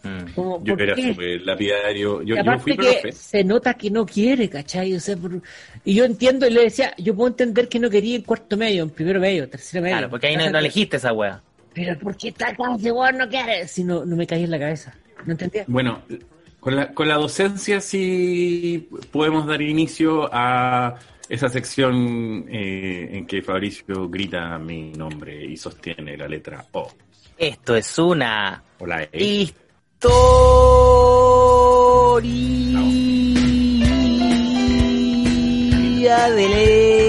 Mm. 0.03 0.33
Como, 0.35 0.63
Yo 0.63 0.73
¿por 0.73 0.81
era 0.83 0.95
súper 0.95 1.41
lapidario. 1.41 2.21
Yo, 2.21 2.33
Y 2.33 2.37
yo 2.37 2.41
aparte 2.41 2.63
fui 2.63 2.77
que 2.77 2.99
profe. 3.01 3.11
se 3.13 3.43
nota 3.43 3.73
que 3.73 3.89
no 3.89 4.05
quiere, 4.05 4.49
¿cachai? 4.49 4.93
O 4.95 4.99
sea, 4.99 5.15
por- 5.17 5.41
Y 5.85 5.93
yo 5.95 6.05
entiendo, 6.05 6.45
y 6.47 6.51
le 6.51 6.63
decía, 6.63 6.93
yo 6.97 7.15
puedo 7.15 7.29
entender 7.29 7.67
que 7.69 7.79
no 7.79 7.89
quería 7.89 8.15
en 8.15 8.21
cuarto 8.23 8.57
medio, 8.57 8.83
en 8.83 8.89
primero 8.89 9.19
medio, 9.19 9.49
tercero 9.49 9.81
medio. 9.81 9.95
Claro, 9.97 10.09
porque 10.09 10.27
ahí 10.27 10.37
no, 10.37 10.49
no 10.49 10.59
elegiste 10.59 10.97
esa 10.97 11.13
wea. 11.13 11.41
Pero 11.73 11.97
¿por 11.99 12.15
qué 12.17 12.29
está 12.29 12.49
acá 12.49 12.63
ese 12.77 12.91
weón 12.91 13.17
no 13.17 13.29
quiere? 13.29 13.67
Si 13.67 13.83
no, 13.83 14.03
no 14.05 14.15
me 14.15 14.25
caía 14.27 14.45
en 14.45 14.51
la 14.51 14.59
cabeza. 14.59 14.93
¿No 15.25 15.31
entendía? 15.33 15.63
Bueno, 15.67 16.01
con 16.59 16.75
la, 16.75 16.93
con 16.93 17.07
la 17.07 17.15
docencia 17.15 17.81
sí 17.81 18.87
podemos 19.11 19.45
dar 19.47 19.61
inicio 19.61 20.29
a 20.31 20.95
esa 21.29 21.49
sección 21.49 22.45
eh, 22.49 23.09
en 23.11 23.25
que 23.25 23.41
Fabricio 23.41 24.09
grita 24.09 24.57
mi 24.57 24.91
nombre 24.91 25.43
y 25.43 25.57
sostiene 25.57 26.15
la 26.17 26.27
letra 26.27 26.65
O. 26.71 26.89
Esto 27.37 27.75
es 27.75 27.99
una 27.99 28.63
O 28.79 28.85
la 28.85 29.03
E. 29.03 29.09
historia 29.11 29.81
de 36.29 36.49
LED. 36.49 37.07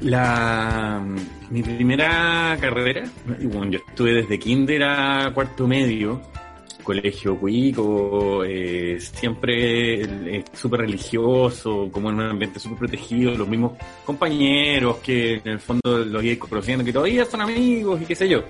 La, 0.00 1.02
mi 1.50 1.62
primera 1.62 2.56
carrera, 2.60 3.04
bueno, 3.42 3.70
yo 3.70 3.78
estuve 3.88 4.14
desde 4.14 4.38
kinder 4.38 4.82
a 4.82 5.30
cuarto 5.32 5.66
medio, 5.66 6.20
colegio 6.82 7.36
cuico, 7.38 8.44
eh, 8.44 8.98
siempre 9.00 10.02
es 10.38 10.44
súper 10.52 10.80
religioso, 10.80 11.88
como 11.90 12.10
en 12.10 12.16
un 12.16 12.22
ambiente 12.22 12.60
súper 12.60 12.78
protegido, 12.78 13.34
los 13.34 13.48
mismos 13.48 13.72
compañeros 14.04 14.98
que 14.98 15.34
en 15.34 15.48
el 15.48 15.60
fondo 15.60 15.98
los 16.04 16.24
iba 16.24 16.38
conociendo, 16.38 16.84
que 16.84 16.92
todavía 16.92 17.24
son 17.24 17.42
amigos 17.42 18.00
y 18.02 18.04
qué 18.04 18.14
sé 18.14 18.28
yo. 18.28 18.42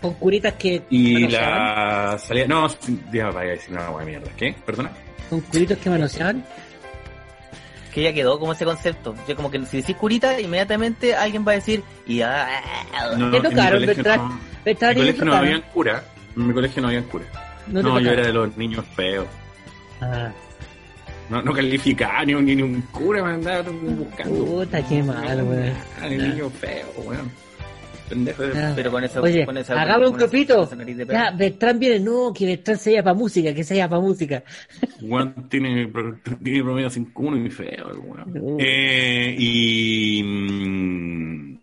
Con 0.00 0.14
curitas 0.14 0.54
que. 0.54 0.82
Y 0.88 1.28
la 1.28 2.16
salida, 2.18 2.46
no, 2.46 2.64
a 2.64 3.40
decir 3.42 3.72
una 3.72 3.90
buena 3.90 4.08
mierda, 4.08 4.30
¿qué? 4.36 4.54
¿Perdona? 4.64 4.90
Con 5.28 5.40
curitos 5.40 5.76
que 5.78 5.90
manoseaban. 5.90 6.44
Que 7.92 8.02
ya 8.02 8.12
quedó 8.12 8.38
como 8.38 8.52
ese 8.52 8.64
concepto. 8.64 9.14
Yo 9.26 9.34
como 9.36 9.50
que 9.50 9.64
si 9.66 9.78
decís 9.78 9.96
curita, 9.96 10.40
inmediatamente 10.40 11.14
alguien 11.14 11.44
va 11.46 11.52
a 11.52 11.54
decir, 11.56 11.82
y 12.06 12.20
ah, 12.22 12.46
No, 13.16 13.30
¿Te 13.30 13.36
en 13.38 13.42
mi 13.42 13.48
tocaron, 13.50 13.80
colegio 13.80 14.02
no- 14.04 14.40
En 14.64 14.64
mi 14.64 14.70
¿y 14.72 14.74
te 14.74 14.94
colegio 14.94 15.24
no 15.24 15.34
habían 15.34 15.62
cura, 15.72 16.04
en 16.36 16.46
mi 16.46 16.54
colegio 16.54 16.82
no 16.82 16.88
habían 16.88 17.04
cura. 17.04 17.24
No, 17.66 18.00
yo 18.00 18.10
era 18.12 18.22
de 18.26 18.32
los 18.32 18.56
niños 18.56 18.84
feos. 18.94 19.26
Ah, 20.00 20.30
No, 21.28 21.42
no 21.42 21.52
calificaba 21.52 22.24
ni 22.24 22.34
un, 22.34 22.44
ni 22.44 22.60
un 22.62 22.80
cura 22.92 23.22
me 23.22 23.30
andaba 23.34 23.62
buscando. 23.70 24.44
puta, 24.44 24.82
qué 24.86 25.02
mal, 25.02 25.42
weón. 25.42 25.72
Ah, 26.00 26.06
el 26.06 26.28
niño 26.30 26.50
feo, 26.50 26.86
weón. 26.98 27.30
Pendejo 28.10 28.42
de- 28.42 28.58
Ah. 28.58 28.72
pero 28.76 28.90
con 28.90 29.02
eso, 29.04 29.22
Oye, 29.22 29.46
con 29.46 29.56
esa, 29.56 29.80
hagamos 29.80 30.08
un 30.10 30.12
con 30.18 30.22
esa- 30.24 30.62
esa 30.64 30.76
de 30.76 31.06
perro. 31.06 31.12
Ya, 31.12 31.30
Beltrán 31.30 31.78
viene, 31.78 32.00
no, 32.00 32.32
que 32.36 32.44
Beltrán 32.44 32.76
se 32.76 32.90
llama 32.92 33.04
para 33.04 33.14
música, 33.14 33.54
que 33.54 33.64
se 33.64 33.76
llama 33.76 33.90
para 33.90 34.02
música. 34.02 34.42
Weón 35.00 35.48
tiene, 35.48 35.90
tiene 36.42 36.62
promedio 36.62 36.90
5-1 36.90 37.46
y 37.46 37.50
feo, 37.50 37.86
weón. 38.02 38.24
Uh. 38.36 38.56
Eh, 38.60 39.34
y 39.38 40.22
mm, 40.22 41.58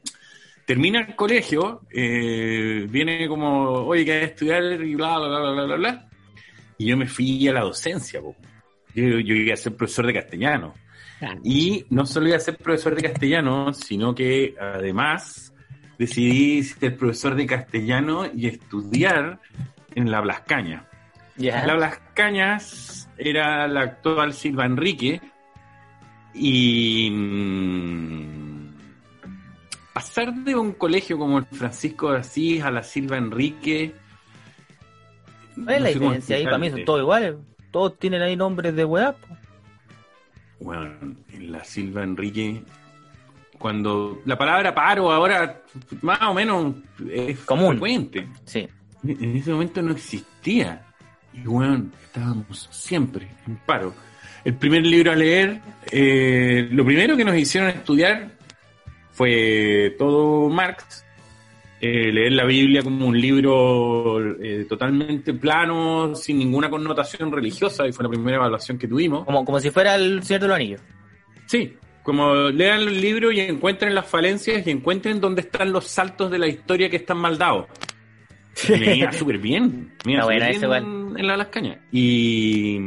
termina 0.66 1.02
el 1.02 1.16
colegio, 1.16 1.82
eh, 1.92 2.88
viene 2.90 3.28
como, 3.28 3.70
oye, 3.86 4.06
que 4.06 4.12
hay 4.14 4.20
que 4.22 4.26
estudiar 4.26 4.64
y 4.82 4.96
bla, 4.96 5.18
bla, 5.20 5.28
bla, 5.28 5.52
bla, 5.52 5.64
bla, 5.66 5.76
bla. 5.76 6.10
Y 6.78 6.86
yo 6.88 6.98
me 6.98 7.08
fui 7.08 7.48
a 7.48 7.54
la 7.54 7.62
docencia, 7.62 8.22
po. 8.22 8.36
Yo, 8.96 9.04
yo 9.20 9.36
iba 9.36 9.54
a 9.54 9.58
ser 9.58 9.76
profesor 9.76 10.08
de 10.08 10.14
castellano. 10.14 10.74
Ah, 11.22 11.36
Y 11.44 11.86
no 11.90 12.06
solo 12.06 12.28
iba 12.28 12.38
a 12.38 12.40
ser 12.40 12.58
profesor 12.58 12.96
de 12.96 13.02
castellano, 13.10 13.74
sino 13.74 14.14
que 14.14 14.54
además 14.60 15.52
decidí 15.98 16.64
ser 16.64 16.98
profesor 16.98 17.36
de 17.36 17.46
castellano 17.46 18.26
y 18.34 18.48
estudiar 18.48 19.40
en 19.96 20.12
la 20.12 20.22
Blascaña. 20.22 20.88
La 21.38 21.76
Blas 21.76 22.00
Cañas 22.14 23.10
era 23.18 23.68
la 23.68 23.82
actual 23.82 24.34
Silva 24.34 24.66
Enrique 24.66 25.22
y 26.34 27.10
mm, 27.12 28.74
pasar 29.94 30.34
de 30.34 30.56
un 30.56 30.74
colegio 30.74 31.18
como 31.18 31.38
el 31.40 31.46
Francisco 31.46 32.12
de 32.12 32.20
Asís 32.20 32.64
a 32.64 32.72
la 32.72 32.82
Silva 32.82 33.18
Enrique. 33.18 33.94
¿Cuál 35.56 35.76
es 35.76 35.82
la 35.82 35.88
no 35.88 35.94
diferencia 35.94 36.36
ahí? 36.38 36.46
Para 36.46 36.58
mí 36.58 36.70
son 36.72 36.86
todos 36.86 37.02
iguales. 37.02 37.36
Todos 37.72 38.00
tienen 38.00 38.22
ahí 38.24 38.36
nombres 38.36 38.76
de 38.76 38.86
weá. 38.86 39.16
Bueno, 40.60 40.90
en 41.30 41.52
la 41.52 41.64
Silva 41.64 42.04
Enrique, 42.04 42.64
cuando 43.58 44.22
la 44.26 44.38
palabra 44.38 44.74
paro 44.74 45.12
ahora 45.12 45.62
más 46.02 46.22
o 46.22 46.34
menos 46.34 46.76
es 47.12 47.40
Común. 47.40 47.72
frecuente. 47.72 48.28
Sí. 48.46 48.68
En 49.08 49.38
ese 49.38 49.52
momento 49.52 49.82
no 49.82 49.92
existía. 49.92 50.84
Y 51.34 51.42
bueno, 51.42 51.86
estábamos 52.04 52.68
siempre 52.72 53.28
en 53.46 53.58
paro. 53.58 53.94
El 54.44 54.56
primer 54.56 54.86
libro 54.86 55.12
a 55.12 55.16
leer, 55.16 55.60
eh, 55.92 56.68
lo 56.72 56.86
primero 56.86 57.18
que 57.18 57.26
nos 57.26 57.36
hicieron 57.38 57.70
estudiar 57.70 58.32
fue 59.12 59.96
todo 59.98 60.50
Marx, 60.50 61.06
eh, 61.82 62.12
leer 62.12 62.32
la 62.32 62.46
Biblia 62.46 62.82
como 62.82 63.08
un 63.08 63.20
libro 63.20 64.20
eh, 64.42 64.66
totalmente 64.70 65.34
plano, 65.34 66.16
sin 66.16 66.40
ninguna 66.40 66.70
connotación 66.70 67.32
religiosa, 67.32 67.86
y 67.88 67.92
fue 67.92 68.04
la 68.04 68.10
primera 68.10 68.38
evaluación 68.38 68.78
que 68.78 68.88
tuvimos. 68.88 69.26
Como, 69.26 69.44
como 69.44 69.60
si 69.60 69.70
fuera 69.70 69.96
el 69.96 70.24
Señor 70.24 70.42
de 70.42 70.48
los 70.48 70.56
Anillos. 70.56 70.82
Sí, 71.46 71.76
como 72.08 72.36
lean 72.52 72.80
el 72.80 73.02
libro 73.02 73.34
y 73.34 73.42
encuentren 73.42 73.94
las 73.94 74.08
falencias 74.08 74.66
y 74.66 74.72
encuentren 74.72 75.20
dónde 75.20 75.42
están 75.42 75.74
los 75.74 75.88
saltos 75.88 76.32
de 76.32 76.40
la 76.40 76.48
historia 76.48 76.90
que 76.90 76.96
están 76.96 77.18
mal 77.18 77.38
dados. 77.38 77.66
Iba 78.70 79.12
súper 79.12 79.40
bien. 79.40 79.92
Buena 80.06 80.22
súper 80.22 80.42
ese 80.44 80.68
bien 80.68 81.16
en 81.18 81.28
la 81.28 81.36
Las 81.36 81.48
Cañas. 81.48 81.80
Y, 81.92 82.78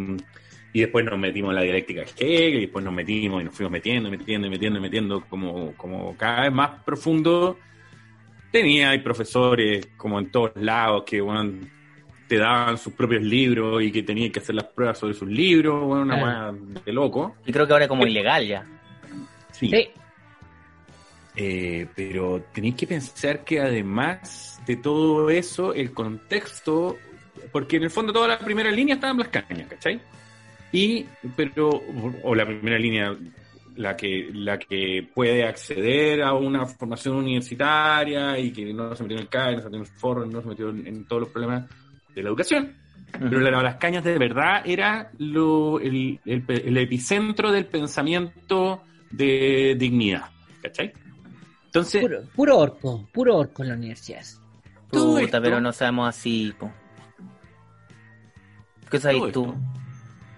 y 0.72 0.80
después 0.80 1.04
nos 1.04 1.18
metimos 1.18 1.50
en 1.50 1.56
la 1.56 1.60
dialéctica 1.60 2.00
de 2.00 2.06
Hegel, 2.16 2.54
y 2.54 2.60
después 2.60 2.82
nos 2.82 2.94
metimos 2.94 3.42
y 3.42 3.44
nos 3.44 3.54
fuimos 3.54 3.70
metiendo, 3.70 4.10
metiendo, 4.10 4.48
metiendo, 4.48 4.80
metiendo, 4.80 5.20
como, 5.28 5.74
como 5.76 6.16
cada 6.16 6.44
vez 6.44 6.52
más 6.52 6.82
profundo. 6.82 7.58
Tenía 8.50 8.88
hay 8.88 9.00
profesores 9.00 9.86
como 9.98 10.18
en 10.18 10.30
todos 10.30 10.52
lados 10.54 11.02
que 11.04 11.20
bueno, 11.20 11.58
te 12.26 12.38
daban 12.38 12.78
sus 12.78 12.94
propios 12.94 13.22
libros 13.22 13.82
y 13.82 13.92
que 13.92 14.02
tenían 14.02 14.32
que 14.32 14.40
hacer 14.40 14.54
las 14.54 14.64
pruebas 14.64 14.96
sobre 14.96 15.12
sus 15.12 15.28
libros, 15.28 15.84
bueno, 15.84 16.04
una 16.04 16.16
weá 16.16 16.54
de 16.86 16.90
loco. 16.90 17.36
Y 17.44 17.52
creo 17.52 17.66
que 17.66 17.74
ahora 17.74 17.84
es 17.84 17.88
como 17.90 18.06
ilegal 18.06 18.46
ya. 18.46 18.79
Sí. 19.60 19.68
Sí, 19.70 19.88
Eh, 21.36 21.86
pero 21.94 22.42
tenéis 22.52 22.74
que 22.74 22.86
pensar 22.86 23.44
que 23.44 23.60
además 23.60 24.60
de 24.66 24.76
todo 24.76 25.30
eso, 25.30 25.72
el 25.72 25.92
contexto, 25.92 26.96
porque 27.52 27.76
en 27.76 27.84
el 27.84 27.90
fondo 27.90 28.12
toda 28.12 28.28
la 28.28 28.38
primera 28.38 28.70
línea 28.70 28.96
estaba 28.96 29.12
en 29.12 29.18
Las 29.20 29.28
Cañas, 29.28 29.68
¿cachai? 29.68 30.00
Y, 30.72 31.06
pero, 31.36 31.70
o 32.24 32.34
la 32.34 32.44
primera 32.44 32.78
línea, 32.78 33.16
la 33.76 33.96
que, 33.96 34.28
la 34.32 34.58
que 34.58 35.08
puede 35.14 35.44
acceder 35.44 36.22
a 36.22 36.34
una 36.34 36.66
formación 36.66 37.16
universitaria 37.16 38.38
y 38.38 38.52
que 38.52 38.72
no 38.74 38.94
se 38.96 39.02
metió 39.04 39.16
en 39.16 39.22
el 39.22 39.28
CAE, 39.28 39.54
no 39.56 39.58
se 39.60 39.64
metió 39.66 39.76
en 39.78 39.84
el 39.84 39.90
foro, 39.92 40.26
no 40.26 40.42
se 40.42 40.48
metió 40.48 40.68
en, 40.70 40.86
en 40.86 41.04
todos 41.06 41.22
los 41.22 41.30
problemas 41.30 41.68
de 42.14 42.22
la 42.22 42.28
educación. 42.28 42.74
Pero 43.12 43.40
la, 43.40 43.62
Las 43.62 43.76
Cañas 43.76 44.04
de 44.04 44.18
verdad 44.18 44.62
era 44.64 45.10
lo, 45.18 45.80
el, 45.80 46.20
el- 46.24 46.44
el 46.48 46.76
epicentro 46.76 47.50
del 47.50 47.66
pensamiento 47.66 48.82
de 49.10 49.76
dignidad, 49.78 50.24
¿cachai? 50.62 50.92
Entonces, 51.66 52.00
puro, 52.00 52.22
puro 52.34 52.58
orco, 52.58 53.08
puro 53.12 53.36
orco 53.36 53.62
en 53.62 53.68
la 53.70 53.74
universidad. 53.76 54.24
Puta, 54.90 55.22
esto- 55.22 55.42
pero 55.42 55.60
no 55.60 55.72
sabemos 55.72 56.08
así, 56.08 56.52
po. 56.58 56.70
¿Qué 58.90 58.98
sabes 58.98 59.18
tú? 59.18 59.26
esto- 59.26 59.56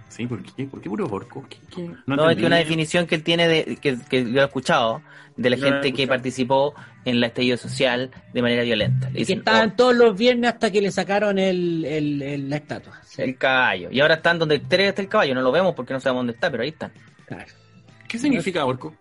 Sí, 0.09 0.26
¿por 0.26 0.43
qué? 0.43 0.64
¿Por 0.67 0.83
qué 0.83 0.91
puro 0.91 1.07
orco? 1.07 1.43
¿Qué- 1.49 1.57
qué? 1.75 1.91
No, 2.07 2.29
es 2.29 2.37
que 2.37 2.45
una 2.45 2.57
definición 2.57 3.07
que 3.07 3.14
él 3.14 3.23
tiene, 3.23 3.49
de, 3.49 3.76
que, 3.81 3.97
que 4.11 4.31
yo 4.31 4.43
he 4.43 4.45
escuchado, 4.45 5.00
de 5.38 5.49
la 5.49 5.57
Yo 5.57 5.64
gente 5.64 5.95
que 5.95 6.07
participó 6.07 6.75
en 7.07 7.19
la 7.19 7.29
estallido 7.29 7.57
social 7.57 8.11
de 8.35 8.43
manera 8.43 8.62
violenta. 8.62 9.09
Le 9.09 9.23
Y 9.23 9.25
que 9.25 9.33
estaban 9.33 9.75
todos 9.75 9.97
los 9.97 10.14
viernes 10.14 10.52
hasta 10.52 10.71
que 10.71 10.83
le 10.83 10.91
sacaron 10.91 11.38
el, 11.38 11.83
el- 11.87 12.21
el- 12.21 12.50
la 12.50 12.57
estatua. 12.57 12.93
"Oh, 13.00 13.05
Sí, 13.07 13.23
el 13.23 13.38
caballo. 13.38 13.88
Y 13.91 14.00
ahora 14.00 14.17
están 14.17 14.38
donde 14.38 14.59
tres 14.59 14.91
está 14.91 15.00
el 15.00 15.09
caballo. 15.09 15.35
No 15.35 15.41
lo 15.41 15.50
vemos 15.50 15.75
porque 15.75 15.95
no 15.95 16.00
sabemos 16.00 16.21
dónde 16.21 16.35
está, 16.35 16.50
pero 16.50 16.62
ahí 16.62 16.69
están. 16.69 16.93
claro. 17.25 17.50
¿Qué 18.12 18.19
significa 18.19 18.64
orco? 18.64 18.95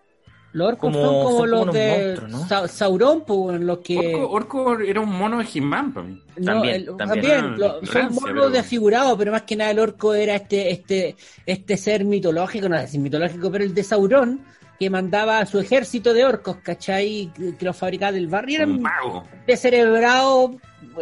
Los 0.54 0.68
orcos 0.68 0.92
Como- 0.92 1.04
son 1.04 1.14
como 1.14 1.30
son 1.30 1.50
como 1.50 1.64
los 1.64 1.74
de 1.74 2.20
¿no? 2.28 2.46
Sa- 2.46 2.68
Sauron, 2.68 3.24
pues, 3.24 3.58
los 3.60 3.78
que... 3.78 3.96
Orco, 4.14 4.30
orco 4.30 4.80
era 4.80 5.00
un 5.00 5.08
mono 5.10 5.38
de 5.38 5.46
He-Man 5.54 5.94
para 5.94 6.06
mí. 6.06 6.22
No, 6.36 6.52
También, 6.52 6.74
el- 6.74 6.84
también. 6.84 7.08
también, 7.08 7.44
Ah, 7.44 7.56
lo- 7.56 7.86
son 7.86 8.02
monos 8.14 8.22
pero- 8.24 8.50
desfigurados, 8.50 9.16
pero 9.16 9.32
más 9.32 9.42
que 9.42 9.56
nada 9.56 9.70
el 9.70 9.78
orco 9.78 10.12
era 10.12 10.34
este, 10.34 10.70
este, 10.70 11.16
este 11.46 11.76
ser 11.78 12.04
mitológico, 12.04 12.68
no 12.68 12.78
sé 12.80 12.88
si 12.88 12.98
mitológico, 12.98 13.50
pero 13.50 13.64
el 13.64 13.72
de 13.72 13.82
Sauron, 13.82 14.40
que 14.78 14.90
mandaba 14.90 15.38
a 15.38 15.46
su 15.46 15.58
ejército 15.58 16.12
de 16.12 16.24
orcos, 16.26 16.56
¿cachai? 16.56 17.30
Que, 17.34 17.56
que 17.56 17.64
los 17.64 17.74
fabricaba 17.76 18.12
del 18.12 18.26
barrio, 18.26 18.56
Un 18.58 18.62
eran 18.62 18.82
mago. 18.82 19.24
descerebrados, 19.46 20.50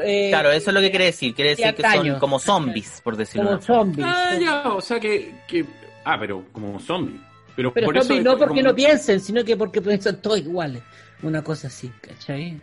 eh, 0.05 0.29
Claro, 0.31 0.53
eso 0.53 0.71
es 0.71 0.75
lo 0.75 0.81
que 0.81 0.91
quiere 0.91 1.07
decir. 1.07 1.35
Quiere 1.35 1.51
decir 1.57 1.75
que 1.75 1.83
son 1.83 2.19
como 2.21 2.39
zombies, 2.39 3.01
por 3.03 3.17
decirlo 3.17 3.49
como 3.49 3.51
de 3.51 3.57
una 3.57 3.67
forma. 3.67 3.83
zombies. 3.83 4.07
Ah, 4.09 4.39
ya, 4.41 4.73
o 4.75 4.81
sea 4.81 5.01
que, 5.01 5.35
que... 5.49 5.65
Ah, 6.05 6.17
pero 6.21 6.45
como 6.53 6.79
zombie. 6.79 7.21
Pero, 7.63 7.73
Pero 7.75 7.87
por 7.87 7.95
zombies 7.99 8.21
eso 8.21 8.31
no 8.33 8.39
porque 8.39 8.61
como- 8.61 8.69
no 8.71 8.75
piensen, 8.75 9.21
sino 9.21 9.45
que 9.45 9.57
porque 9.57 9.81
piensan 9.83 10.21
todos 10.23 10.39
iguales. 10.39 10.83
Una 11.23 11.43
cosa 11.43 11.67
así, 11.69 11.91
¿cachai? 12.01 12.59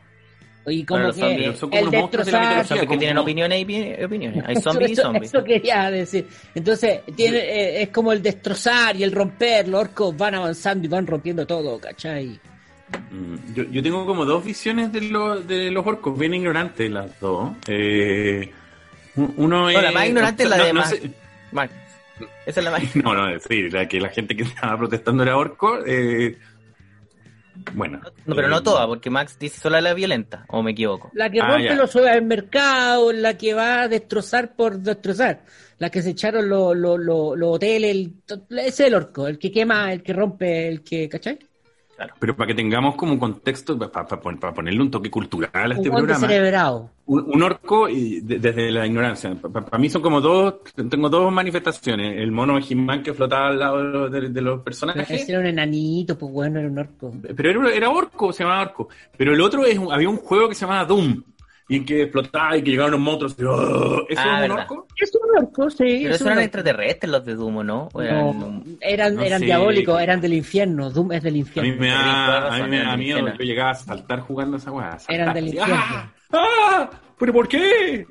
Y 0.70 0.84
como 0.84 0.98
Claro, 0.98 1.08
los 1.08 1.16
que 1.16 1.22
zombies 1.22 1.58
son 1.60 1.70
como 1.70 1.80
el 1.80 1.86
los 1.86 1.94
monstruos 1.94 2.26
de 2.26 2.32
la 2.34 2.40
destrozar... 2.40 2.68
Porque 2.68 2.88
como- 2.88 3.00
tienen 3.00 3.18
opiniones 3.20 3.62
y 3.62 3.66
pi- 3.66 4.04
opiniones. 4.04 4.44
Hay 4.46 4.56
Eso- 4.58 4.72
zombies 4.72 4.90
y 4.90 4.94
eso, 4.94 5.02
zombies. 5.04 5.24
eso 5.34 5.44
quería 5.44 5.92
decir. 5.92 6.28
Entonces, 6.56 7.00
tiene, 7.16 7.38
eh, 7.38 7.82
es 7.84 7.90
como 7.90 8.12
el 8.12 8.22
destrozar 8.22 8.96
y 8.98 9.04
el 9.04 9.12
romper. 9.14 9.68
Los 9.70 9.82
orcos 9.82 10.18
van 10.18 10.36
avanzando 10.36 10.86
y 10.86 10.90
van 10.90 11.08
rompiendo 11.08 11.48
todo, 11.48 11.80
¿cachai? 11.80 12.38
Mm, 13.12 13.54
Yo, 13.56 13.64
yo 13.66 13.82
tengo 13.84 14.06
como 14.06 14.26
dos 14.26 14.44
visiones 14.44 14.92
de, 14.92 15.02
lo- 15.02 15.40
de 15.40 15.72
los 15.72 15.86
orcos, 15.88 16.18
bien 16.20 16.34
ignorantes 16.34 16.90
las 16.92 17.18
dos. 17.20 17.52
Eh, 17.68 18.52
uno 19.16 19.70
es... 19.70 19.76
No, 19.76 19.82
la 19.82 19.92
más 19.92 20.08
ignorante 20.08 20.44
es 20.44 20.50
la 20.50 20.58
de 20.58 20.74
no 20.74 20.80
más- 20.82 20.90
sé- 20.90 21.12
Mark, 21.54 21.72
esa 22.46 22.60
es 22.60 22.64
la 22.64 22.72
más... 22.72 22.96
No, 22.96 23.14
no, 23.14 23.40
sí, 23.40 23.70
la 23.70 23.88
que 23.88 24.00
la 24.00 24.10
gente 24.10 24.36
que 24.36 24.44
estaba 24.44 24.78
protestando 24.78 25.24
era 25.24 25.38
orco. 25.38 25.80
Eh, 25.86 26.38
bueno. 27.74 28.00
No, 28.26 28.36
pero 28.36 28.48
eh, 28.48 28.52
no 28.52 28.62
toda, 28.64 28.86
porque 28.88 29.10
Max 29.10 29.38
dice 29.40 29.60
solo 29.60 29.80
la 29.82 29.94
violenta, 29.94 30.46
o 30.50 30.62
me 30.62 30.72
equivoco. 30.72 31.10
La 31.14 31.30
que 31.30 31.42
Ah, 31.42 31.48
rompe 31.48 31.64
ya. 31.66 31.76
los 31.76 31.92
supermercados, 31.92 33.14
la 33.16 33.36
que 33.38 33.54
va 33.54 33.82
a 33.82 33.88
destrozar 33.88 34.56
por 34.56 34.78
destrozar. 34.80 35.42
La 35.80 35.90
que 35.90 36.02
se 36.02 36.12
echaron 36.12 36.48
los 36.50 36.76
los- 36.76 37.00
los- 37.00 37.38
los 37.38 37.56
hoteles. 37.56 37.92
el- 37.92 38.14
ese 38.50 38.68
es 38.68 38.80
el 38.82 38.94
orco, 38.96 39.28
el 39.28 39.38
que 39.40 39.52
quema, 39.52 39.92
el 39.92 40.02
que 40.04 40.14
rompe, 40.14 40.68
el 40.68 40.84
que, 40.84 41.10
¿cachai? 41.10 41.38
Pero 42.20 42.36
para 42.36 42.48
que 42.48 42.54
tengamos 42.54 42.96
como 42.96 43.14
un 43.14 43.20
contexto, 43.20 43.78
para, 43.78 44.06
ponerle 44.54 44.82
un 44.82 44.92
toque 44.92 45.10
cultural 45.10 45.50
a 45.72 45.76
este 45.76 45.90
Un 45.90 45.96
programa. 45.96 46.28
celebrado. 46.28 46.90
Un, 47.08 47.24
un 47.34 47.42
orco 47.44 47.90
y 47.90 48.20
de- 48.22 48.38
desde 48.40 48.70
la 48.72 48.86
ignorancia. 48.86 49.34
Para 49.36 49.78
mí 49.78 49.90
son 49.90 50.02
como 50.02 50.22
dos, 50.22 50.56
tengo 50.90 51.10
dos 51.10 51.32
manifestaciones. 51.32 52.18
El 52.20 52.32
mono 52.32 52.58
He-Man 52.60 53.02
que 53.02 53.14
flotaba 53.14 53.48
al 53.48 53.60
lado 53.60 54.10
de, 54.10 54.30
de 54.30 54.42
los 54.42 54.62
personajes. 54.62 55.10
Ese 55.10 55.32
era 55.32 55.40
un 55.40 55.48
enanito, 55.48 56.18
pues 56.18 56.32
bueno, 56.32 56.60
era 56.60 56.68
un 56.68 56.78
orco. 56.78 57.14
Pero 57.36 57.50
era, 57.50 57.74
era 57.74 57.90
orco, 57.90 58.32
se 58.34 58.44
llamaba 58.44 58.62
orco. 58.64 58.90
Pero 59.18 59.34
el 59.34 59.42
otro 59.42 59.66
es 59.66 59.78
un- 59.78 59.92
había 59.92 60.10
un 60.10 60.18
juego 60.18 60.50
que 60.50 60.56
se 60.56 60.62
llamaba 60.66 60.86
Doom. 60.86 61.24
Y 61.70 61.76
en 61.78 61.86
que 61.86 62.04
explotaba 62.04 62.56
y 62.58 62.62
que 62.64 62.72
llegaban 62.72 62.92
los 62.92 63.00
monstruos. 63.02 63.36
y, 63.38 63.44
¡oh! 63.44 64.06
¿Eso 64.08 64.22
Ah, 64.22 64.24
es 64.24 64.26
un 64.36 64.40
verdad. 64.42 64.58
orco? 64.72 64.88
Es 64.96 65.12
un 65.16 65.38
orco, 65.46 65.70
sí. 65.70 65.78
Pero 66.02 66.10
es 66.10 66.16
eso 66.22 66.26
eran 66.28 66.40
extraterrestres 66.40 67.12
los 67.12 67.26
de 67.26 67.36
Dumo, 67.36 67.64
¿no? 67.64 67.90
O 67.94 68.02
eran- 68.02 68.40
No, 68.40 68.64
eran, 68.80 69.16
No 69.16 69.22
eran 69.22 69.40
sé. 69.40 69.46
diabólicos, 69.46 70.02
eran 70.02 70.22
del 70.22 70.34
infierno. 70.34 70.90
Doom 70.90 71.12
es 71.12 71.24
del 71.24 71.34
A 71.34 71.34
mí 71.34 71.40
infierno. 71.40 71.76
me 71.82 71.88
da, 71.90 72.56
a 72.56 72.64
mí 72.64 72.70
me 72.70 72.78
da 72.80 72.96
miedo. 72.96 73.18
infierno. 73.20 73.40
Yo 73.40 73.46
llegaba 73.46 73.72
a 73.72 73.76
saltar 73.76 74.20
jugando 74.22 74.58
esa 74.58 74.72
weá. 74.72 74.94
a. 74.94 75.14
Eran 75.14 75.34
del 75.34 75.48
infierno. 75.48 75.76
¡Ah! 75.78 76.12
¡Ah! 76.32 76.90
¿Pero 77.20 77.34
por 77.34 77.48
qué? 77.48 78.06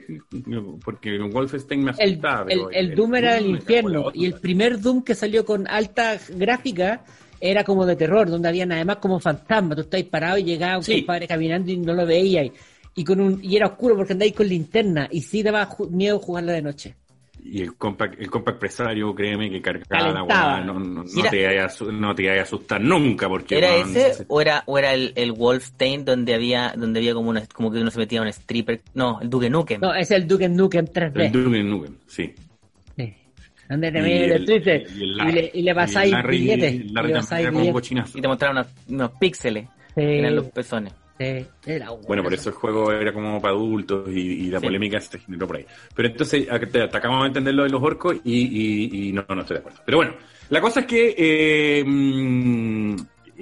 Porque 0.85 1.19
Wolfenstein 1.19 1.85
me 1.85 1.91
asustaba. 1.93 2.47
el, 2.51 2.61
el 2.73 2.95
Doom 2.95 3.15
era 3.15 3.35
del 3.35 3.47
infierno. 3.47 4.11
Y 4.13 4.27
el 4.27 4.35
primer 4.35 4.81
Doom 4.81 5.03
que 5.03 5.15
salió 5.15 5.45
con 5.45 5.67
alta 5.69 6.17
gráfica 6.31 7.03
era 7.41 7.65
como 7.65 7.87
de 7.87 7.97
terror, 7.97 8.29
donde 8.29 8.49
habían 8.49 8.73
además 8.73 8.97
como 8.97 9.21
fantasmas. 9.21 9.77
Tú 9.77 9.83
estabas 9.83 10.07
parado 10.07 10.39
y 10.39 10.45
llegaba 10.45 10.79
un 10.79 10.83
Sí. 10.85 10.99
compadre 10.99 11.29
caminando 11.29 11.71
y 11.71 11.77
no 11.79 11.93
lo 11.93 12.05
veías. 12.07 12.51
Y, 12.99 13.05
con 13.05 13.21
un, 13.21 13.39
y 13.45 13.57
era 13.57 13.67
oscuro 13.67 13.95
porque 13.97 14.15
andáis 14.15 14.33
con 14.33 14.49
linterna. 14.49 15.07
Y 15.11 15.21
sí 15.21 15.43
daba 15.43 15.69
ju- 15.69 15.89
miedo 15.91 16.19
jugarla 16.19 16.53
de 16.53 16.63
noche. 16.63 16.95
Y 17.45 17.63
el 17.63 17.77
compact, 17.77 18.19
el 18.21 18.29
compact 18.29 18.57
empresario, 18.57 19.15
créeme 19.15 19.49
que 19.51 19.61
cargaba 19.63 20.09
la 20.09 20.13
Calentaba. 20.15 20.57
weá. 20.57 20.65
No, 20.65 20.81
no, 20.81 21.05
no 21.05 21.31
te 21.31 21.47
a, 21.61 21.69
no 21.93 22.15
te 22.15 22.27
vaya 22.29 22.41
a 22.41 22.43
asustar 22.43 22.81
nunca. 22.81 23.29
Porque, 23.29 23.59
¿Era 23.59 23.77
ese 23.77 24.15
se- 24.15 24.25
o 24.27 24.41
era, 24.41 24.65
o 24.67 24.79
era 24.79 24.95
el, 24.95 25.13
el 25.15 25.31
Wolfstein 25.33 26.05
donde 26.05 26.35
había, 26.35 26.75
donde 26.77 26.99
había 27.01 27.15
como, 27.15 27.31
una, 27.31 27.47
como 27.47 27.71
que 27.71 27.79
uno 27.79 27.91
se 27.91 27.99
metía 27.99 28.19
a 28.19 28.23
un 28.23 28.29
stripper? 28.29 28.81
No, 28.95 29.21
el 29.21 29.31
Duke 29.31 29.49
Nukem. 29.51 29.81
No, 29.81 29.95
es 29.95 30.11
el 30.11 30.27
Duke 30.27 30.49
Nukem 30.49 30.87
3D. 30.87 31.27
El 31.27 31.31
Duke 31.33 31.63
Nukem, 31.63 31.95
sí. 32.07 32.35
Sí. 32.97 33.15
Donde 33.69 33.93
te 33.93 33.99
Y 33.99 34.13
el 34.25 34.33
el- 34.33 34.45
Twitter 34.47 34.87
y 34.89 35.03
el 35.03 35.03
y, 35.03 35.15
Larry- 35.15 35.33
le, 35.35 35.51
y 35.55 35.63
le 35.63 35.75
pasáis 35.75 36.15
billetes. 36.29 36.73
y 36.75 36.79
le 36.89 37.09
pasáis 37.13 37.51
billetes. 37.51 38.17
Y 38.17 38.21
te 38.23 38.27
mostraban 38.29 38.57
unos, 38.57 38.69
unos 38.89 39.11
píxeles. 39.21 39.67
Sí, 39.89 40.01
que 40.01 40.19
eran 40.19 40.35
los 40.35 40.47
pezones. 40.47 40.93
Sí, 41.19 41.47
era 41.65 41.91
Bueno, 41.91 42.23
por 42.23 42.35
eso 42.35 42.51
el 42.51 42.55
juego 42.57 42.93
era 42.93 43.13
como 43.13 43.41
para 43.41 43.55
adultos 43.55 44.09
y, 44.09 44.47
y 44.47 44.51
la 44.51 44.61
Sí. 44.61 44.67
polémica 44.67 45.01
se 45.01 45.19
generó 45.19 45.47
por 45.47 45.57
ahí. 45.57 45.67
Pero 45.95 46.09
entonces 46.09 46.47
acabamos 46.51 47.23
de 47.25 47.29
entender 47.29 47.55
lo 47.55 47.63
de 47.65 47.71
los 47.71 47.83
orcos 47.83 48.17
y, 48.25 48.33
y- 48.35 49.09
y 49.09 49.13
no, 49.13 49.25
no 49.29 49.41
estoy 49.41 49.57
de 49.57 49.61
acuerdo. 49.61 49.81
Pero 49.85 49.99
bueno, 49.99 50.15
la 50.51 50.61
cosa 50.61 50.81
es 50.81 50.87
que 50.87 51.15
eh, 51.17 51.85
mm, 51.85 52.97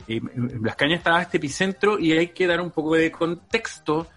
eh, 0.08 0.20
Las 0.62 0.76
Cañas 0.76 0.98
estaba 0.98 1.22
este 1.22 1.38
epicentro 1.38 1.98
y 1.98 2.12
hay 2.12 2.28
que 2.28 2.46
dar 2.46 2.60
un 2.60 2.70
poco 2.70 2.94
de 2.94 3.10
contexto 3.10 4.08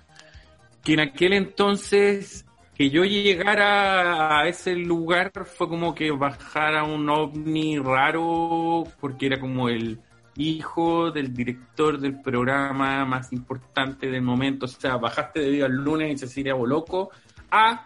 que 0.83 0.93
en 0.93 0.99
aquel 1.01 1.33
entonces 1.33 2.45
que 2.73 2.89
yo 2.89 3.03
llegara 3.03 4.39
a 4.41 4.47
ese 4.47 4.75
lugar 4.75 5.31
fue 5.45 5.67
como 5.67 5.95
que 5.95 6.11
bajara 6.11 6.83
un 6.83 7.09
ovni 7.09 7.79
raro 7.79 8.83
porque 8.99 9.25
era 9.27 9.39
como 9.39 9.67
el 9.69 9.99
hijo 10.37 11.11
del 11.11 11.33
director 11.33 11.99
del 11.99 12.21
programa 12.21 13.05
más 13.05 13.31
importante 13.33 14.09
del 14.09 14.21
momento, 14.21 14.65
o 14.65 14.69
sea, 14.69 14.97
bajaste 14.97 15.39
debido 15.39 15.65
al 15.65 15.73
lunes 15.73 16.13
y 16.13 16.17
Cecilia 16.17 16.53
Boloco 16.53 17.11
a 17.51 17.85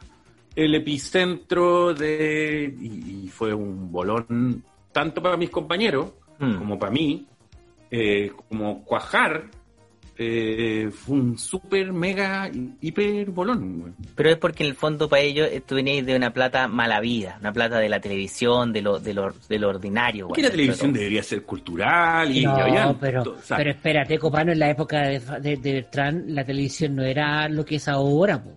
el 0.56 0.76
epicentro 0.76 1.94
de 1.94 2.76
y, 2.80 3.26
y 3.26 3.30
fue 3.30 3.54
un 3.54 3.92
bolón 3.92 4.64
tanto 4.92 5.22
para 5.22 5.38
mis 5.38 5.50
compañeros 5.50 6.12
Mm. 6.42 6.58
como 6.58 6.80
para 6.80 6.92
mí, 6.92 7.28
eh, 7.92 8.32
como 8.50 8.84
cuajar, 8.84 9.46
eh, 10.24 10.90
fue 10.92 11.16
un 11.16 11.38
súper 11.38 11.92
mega 11.92 12.50
hiper 12.80 13.30
bolón. 13.32 13.80
güey. 13.82 13.94
Pero 14.16 14.30
es 14.30 14.38
porque 14.38 14.64
en 14.64 14.70
el 14.70 14.76
fondo 14.76 15.10
para 15.10 15.22
ellos 15.24 15.48
eh, 15.52 15.62
tú 15.66 15.76
venías 15.76 16.06
de 16.06 16.16
una 16.16 16.32
plata 16.32 16.68
mala 16.68 17.00
vida, 17.00 17.38
una 17.40 17.52
plata 17.52 17.80
de 17.80 17.90
la 17.90 18.00
televisión, 18.00 18.72
de 18.72 18.82
lo, 18.82 19.00
de 19.00 19.14
lo, 19.14 19.34
de 19.50 19.60
lo 19.60 19.70
ordinario. 19.70 20.28
Güey, 20.28 20.42
la 20.44 20.52
televisión 20.52 20.94
debería 20.94 21.24
ser 21.24 21.44
cultural 21.44 22.36
y 22.36 22.44
no, 22.46 22.98
pero, 23.00 23.24
to- 23.24 23.36
o 23.40 23.42
sea, 23.42 23.58
pero 23.58 23.72
espérate, 23.72 24.18
Copano, 24.20 24.52
en 24.52 24.60
la 24.60 24.70
época 24.70 25.02
de, 25.08 25.20
de, 25.42 25.58
de 25.58 25.74
Bertrand, 25.74 26.30
la 26.30 26.44
televisión 26.46 26.96
no 26.96 27.04
era 27.04 27.50
lo 27.50 27.66
que 27.66 27.76
es 27.76 27.88
ahora, 27.88 28.42
po. 28.44 28.52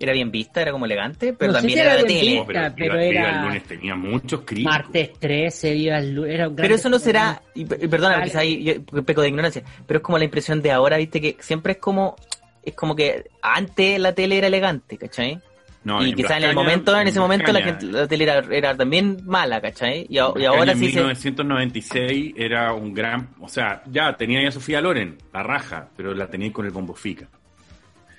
Era 0.00 0.12
bien 0.12 0.30
vista, 0.30 0.62
era 0.62 0.70
como 0.70 0.84
elegante, 0.84 1.32
pero 1.32 1.50
No 1.52 1.58
también 1.58 1.76
si 1.78 1.82
era 1.82 1.92
era 1.94 2.02
la 2.02 2.06
bien 2.06 2.20
tele. 2.20 2.30
vista. 2.32 2.46
pero, 2.46 2.74
pero 2.76 2.92
Viva- 2.94 3.08
Viva 3.10 3.20
era- 3.28 3.38
el 3.40 3.46
lunes 3.46 3.62
tenía 3.64 3.94
muchos 3.96 4.40
críticos. 4.44 4.72
Martes 4.72 5.12
13, 5.18 5.72
Viva 5.72 5.98
el 5.98 6.14
Lunes, 6.14 6.34
era 6.34 6.48
un 6.48 6.54
gran... 6.56 6.62
Pero 6.64 6.74
eso 6.76 6.88
no 6.88 6.98
será, 7.00 7.42
y, 7.54 7.62
y 7.62 7.64
perdona, 7.88 8.10
Dale. 8.14 8.24
quizá 8.26 8.38
ahí 8.40 8.62
yo 8.62 9.04
peco 9.04 9.22
de 9.22 9.28
ignorancia, 9.28 9.62
pero 9.86 9.98
es 9.98 10.02
como 10.04 10.16
la 10.18 10.24
impresión 10.24 10.62
de 10.62 10.70
ahora, 10.70 10.98
viste, 10.98 11.20
que 11.20 11.36
siempre 11.40 11.72
es 11.72 11.78
como, 11.78 12.14
es 12.62 12.74
como 12.74 12.94
que 12.94 13.24
antes 13.42 13.98
la 13.98 14.12
tele 14.14 14.38
era 14.38 14.46
elegante, 14.46 14.96
¿cachai? 14.98 15.40
No, 15.84 16.04
y 16.04 16.10
en 16.10 16.16
quizá 16.16 16.36
en 16.36 16.44
el 16.44 16.54
momento, 16.54 16.96
en 17.00 17.08
ese 17.08 17.18
momento 17.18 17.50
la, 17.50 17.62
gente, 17.62 17.86
la 17.86 18.06
tele 18.06 18.24
era, 18.24 18.38
era 18.50 18.76
también 18.76 19.18
mala, 19.24 19.60
¿cachai? 19.60 20.06
Y, 20.08 20.18
a- 20.18 20.32
y 20.36 20.44
ahora 20.44 20.72
en 20.72 20.78
sí 20.78 20.90
se... 20.92 21.00
1996 21.00 22.34
era 22.36 22.72
un 22.72 22.92
gran, 22.94 23.30
o 23.40 23.48
sea, 23.48 23.82
ya 23.90 24.16
tenía 24.16 24.42
ya 24.42 24.50
Sofía 24.50 24.80
Loren, 24.80 25.16
la 25.32 25.42
raja, 25.42 25.88
pero 25.96 26.14
la 26.14 26.28
tenía 26.28 26.52
con 26.52 26.66
el 26.66 26.72
bombo 26.72 26.94
fica. 26.94 27.26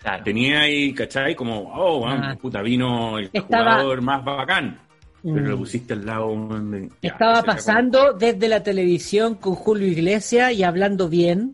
Claro. 0.01 0.23
Tenía 0.23 0.61
ahí, 0.61 0.93
¿cachai? 0.93 1.35
Como, 1.35 1.59
oh, 1.73 2.07
Ah. 2.07 2.35
puta, 2.41 2.61
vino 2.61 3.17
el 3.19 3.29
Estaba- 3.33 3.73
jugador 3.73 4.01
más 4.01 4.23
bacán. 4.23 4.79
Pero 5.21 5.35
Mm. 5.35 5.49
lo 5.49 5.57
pusiste 5.57 5.93
al 5.93 6.05
lado. 6.05 6.33
de- 6.61 6.87
ya, 7.01 7.09
Estaba 7.09 7.43
pasando 7.43 8.13
desde 8.13 8.47
la 8.47 8.63
televisión 8.63 9.35
con 9.35 9.55
Julio 9.55 9.85
Iglesias 9.87 10.53
y 10.53 10.63
hablando 10.63 11.09
bien 11.09 11.51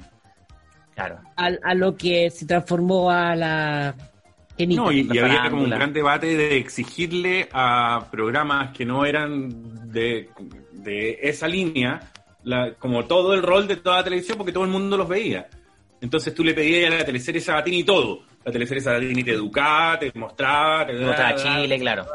Claro. 0.93 1.19
a, 1.35 1.49
a 1.63 1.73
lo 1.73 1.95
que 1.97 2.29
se 2.29 2.45
transformó 2.45 3.09
a 3.09 3.35
la... 3.35 3.95
No, 4.57 4.89
y, 4.91 5.03
la 5.03 5.15
y 5.15 5.17
había 5.17 5.49
como 5.49 5.63
un 5.63 5.69
gran 5.71 5.91
debate 5.91 6.37
de 6.37 6.57
exigirle 6.57 7.49
a 7.51 8.07
programas 8.11 8.71
que 8.77 8.85
no 8.85 9.03
eran 9.05 9.91
de, 9.91 10.29
de 10.71 11.19
esa 11.23 11.47
línea, 11.47 11.99
la- 12.43 12.73
como 12.75 13.03
todo 13.05 13.33
el 13.33 13.41
rol 13.43 13.67
de 13.67 13.77
toda 13.77 13.97
la 13.97 14.03
televisión, 14.03 14.37
porque 14.37 14.53
todo 14.53 14.63
el 14.63 14.69
mundo 14.69 14.95
los 14.95 15.09
veía. 15.09 15.47
Entonces 15.99 16.33
tú 16.35 16.43
le 16.43 16.53
pedías 16.53 16.93
a 16.93 16.97
la 16.99 17.03
teleserie 17.05 17.41
Sabatini 17.41 17.83
todo. 17.83 18.21
La 18.45 18.51
teleserie 18.51 18.81
Sabatini 18.81 19.23
te 19.23 19.31
educaba, 19.31 19.97
te 19.99 20.11
mostraba, 20.15 20.85
te 20.85 20.93
Mostraba 20.93 21.35
Chile, 21.35 21.79
claro. 21.79 22.05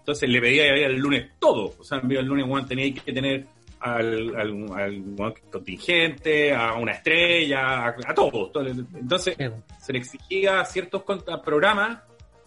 Entonces 0.00 0.28
le 0.28 0.40
pedía 0.40 0.66
y 0.66 0.70
había 0.70 0.86
el 0.86 0.96
lunes 0.96 1.30
todo. 1.38 1.74
O 1.78 1.84
sea, 1.84 1.98
el 1.98 2.26
lunes 2.26 2.46
Juan 2.46 2.66
tenía 2.66 2.92
que 2.94 3.12
tener 3.12 3.46
al, 3.80 4.34
al, 4.36 4.72
al 4.74 5.00
weón 5.16 5.34
contingente, 5.50 6.54
a 6.54 6.74
una 6.74 6.92
estrella, 6.92 7.86
a, 7.86 7.88
a 7.88 8.14
todos. 8.14 8.52
todo. 8.52 8.66
Entonces 8.66 9.34
Sí. 9.38 9.44
se 9.80 9.92
le 9.92 9.98
exigía 9.98 10.60
a 10.60 10.64
ciertos 10.64 11.02
programas 11.44 12.00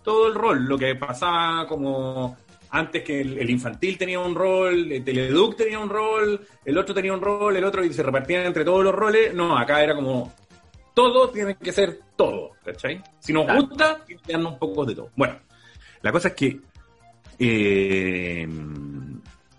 todo 0.03 0.27
el 0.27 0.33
rol, 0.35 0.65
lo 0.65 0.77
que 0.77 0.95
pasaba 0.95 1.67
como 1.67 2.35
antes 2.71 3.03
que 3.03 3.21
el, 3.21 3.37
el 3.37 3.49
infantil 3.49 3.97
tenía 3.97 4.19
un 4.19 4.33
rol, 4.33 4.91
el 4.91 5.03
Teleduc 5.03 5.57
tenía 5.57 5.77
un 5.79 5.89
rol, 5.89 6.41
el 6.65 6.77
otro 6.77 6.95
tenía 6.95 7.13
un 7.13 7.21
rol, 7.21 7.55
el 7.55 7.63
otro 7.63 7.83
y 7.83 7.93
se 7.93 8.01
repartían 8.01 8.45
entre 8.45 8.63
todos 8.65 8.83
los 8.83 8.95
roles. 8.95 9.33
No, 9.33 9.57
acá 9.57 9.83
era 9.83 9.93
como 9.93 10.33
todo 10.93 11.29
tiene 11.29 11.55
que 11.55 11.71
ser 11.71 11.99
todo, 12.15 12.51
¿cachai? 12.63 13.01
Si 13.19 13.33
nos 13.33 13.45
Claro. 13.45 13.65
gusta, 13.65 13.99
tiene 14.05 14.21
que 14.21 14.31
darnos 14.33 14.53
un 14.53 14.59
poco 14.59 14.85
de 14.85 14.95
todo. 14.95 15.09
Bueno, 15.15 15.39
la 16.01 16.11
cosa 16.11 16.29
es 16.29 16.33
que 16.35 16.59
eh, 17.39 18.47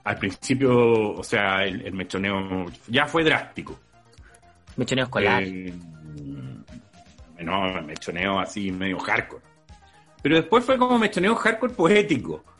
al 0.04 0.18
principio, 0.18 1.12
o 1.14 1.22
sea, 1.24 1.64
el, 1.64 1.82
el 1.82 1.92
mechoneo 1.94 2.66
ya 2.88 3.06
fue 3.06 3.24
drástico. 3.24 3.78
Mechoneo 4.76 5.04
escolar. 5.04 5.42
Eh, 5.42 5.72
no, 7.40 7.82
mechoneo 7.82 8.38
así 8.38 8.70
medio 8.70 8.98
hardcore. 8.98 9.42
Pero 10.22 10.36
después 10.36 10.64
fue 10.64 10.78
como 10.78 10.98
mechoneo 10.98 11.34
hardcore 11.34 11.74
poético. 11.74 12.44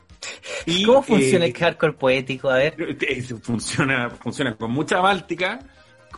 Y, 0.64 0.84
¿Cómo 0.84 1.02
funciona 1.02 1.44
eh, 1.46 1.48
el 1.48 1.54
hardcore 1.56 1.94
poético? 1.94 2.48
A 2.48 2.58
ver. 2.58 2.76
funciona, 3.42 4.08
funciona 4.10 4.54
con 4.54 4.70
mucha 4.70 5.00
báltica, 5.00 5.58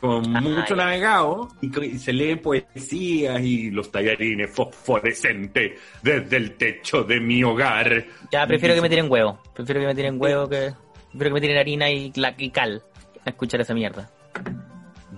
con 0.00 0.36
Ah, 0.36 0.40
mucho 0.40 0.70
ya. 0.70 0.76
navegado, 0.76 1.48
y, 1.62 1.98
se 1.98 2.12
leen 2.12 2.40
poesías 2.40 3.40
y 3.42 3.70
los 3.70 3.90
tallarines 3.90 4.50
fosforescentes 4.50 5.80
desde 6.02 6.36
el 6.36 6.52
techo 6.56 7.02
de 7.04 7.20
mi 7.20 7.42
hogar. 7.42 8.04
Ya, 8.30 8.46
prefiero 8.46 8.74
que 8.74 8.82
me 8.82 8.88
tiren 8.88 9.10
huevo. 9.10 9.40
Prefiero 9.54 9.80
que 9.80 9.86
me 9.86 9.94
tiren 9.94 10.20
huevo 10.20 10.48
que... 10.48 10.72
Prefiero 11.10 11.30
que 11.30 11.34
me 11.34 11.40
tiren 11.40 11.58
harina 11.58 11.90
y, 11.90 12.12
y 12.38 12.50
cal. 12.50 12.82
A 13.24 13.30
escuchar 13.30 13.60
esa 13.60 13.72
mierda. 13.72 14.10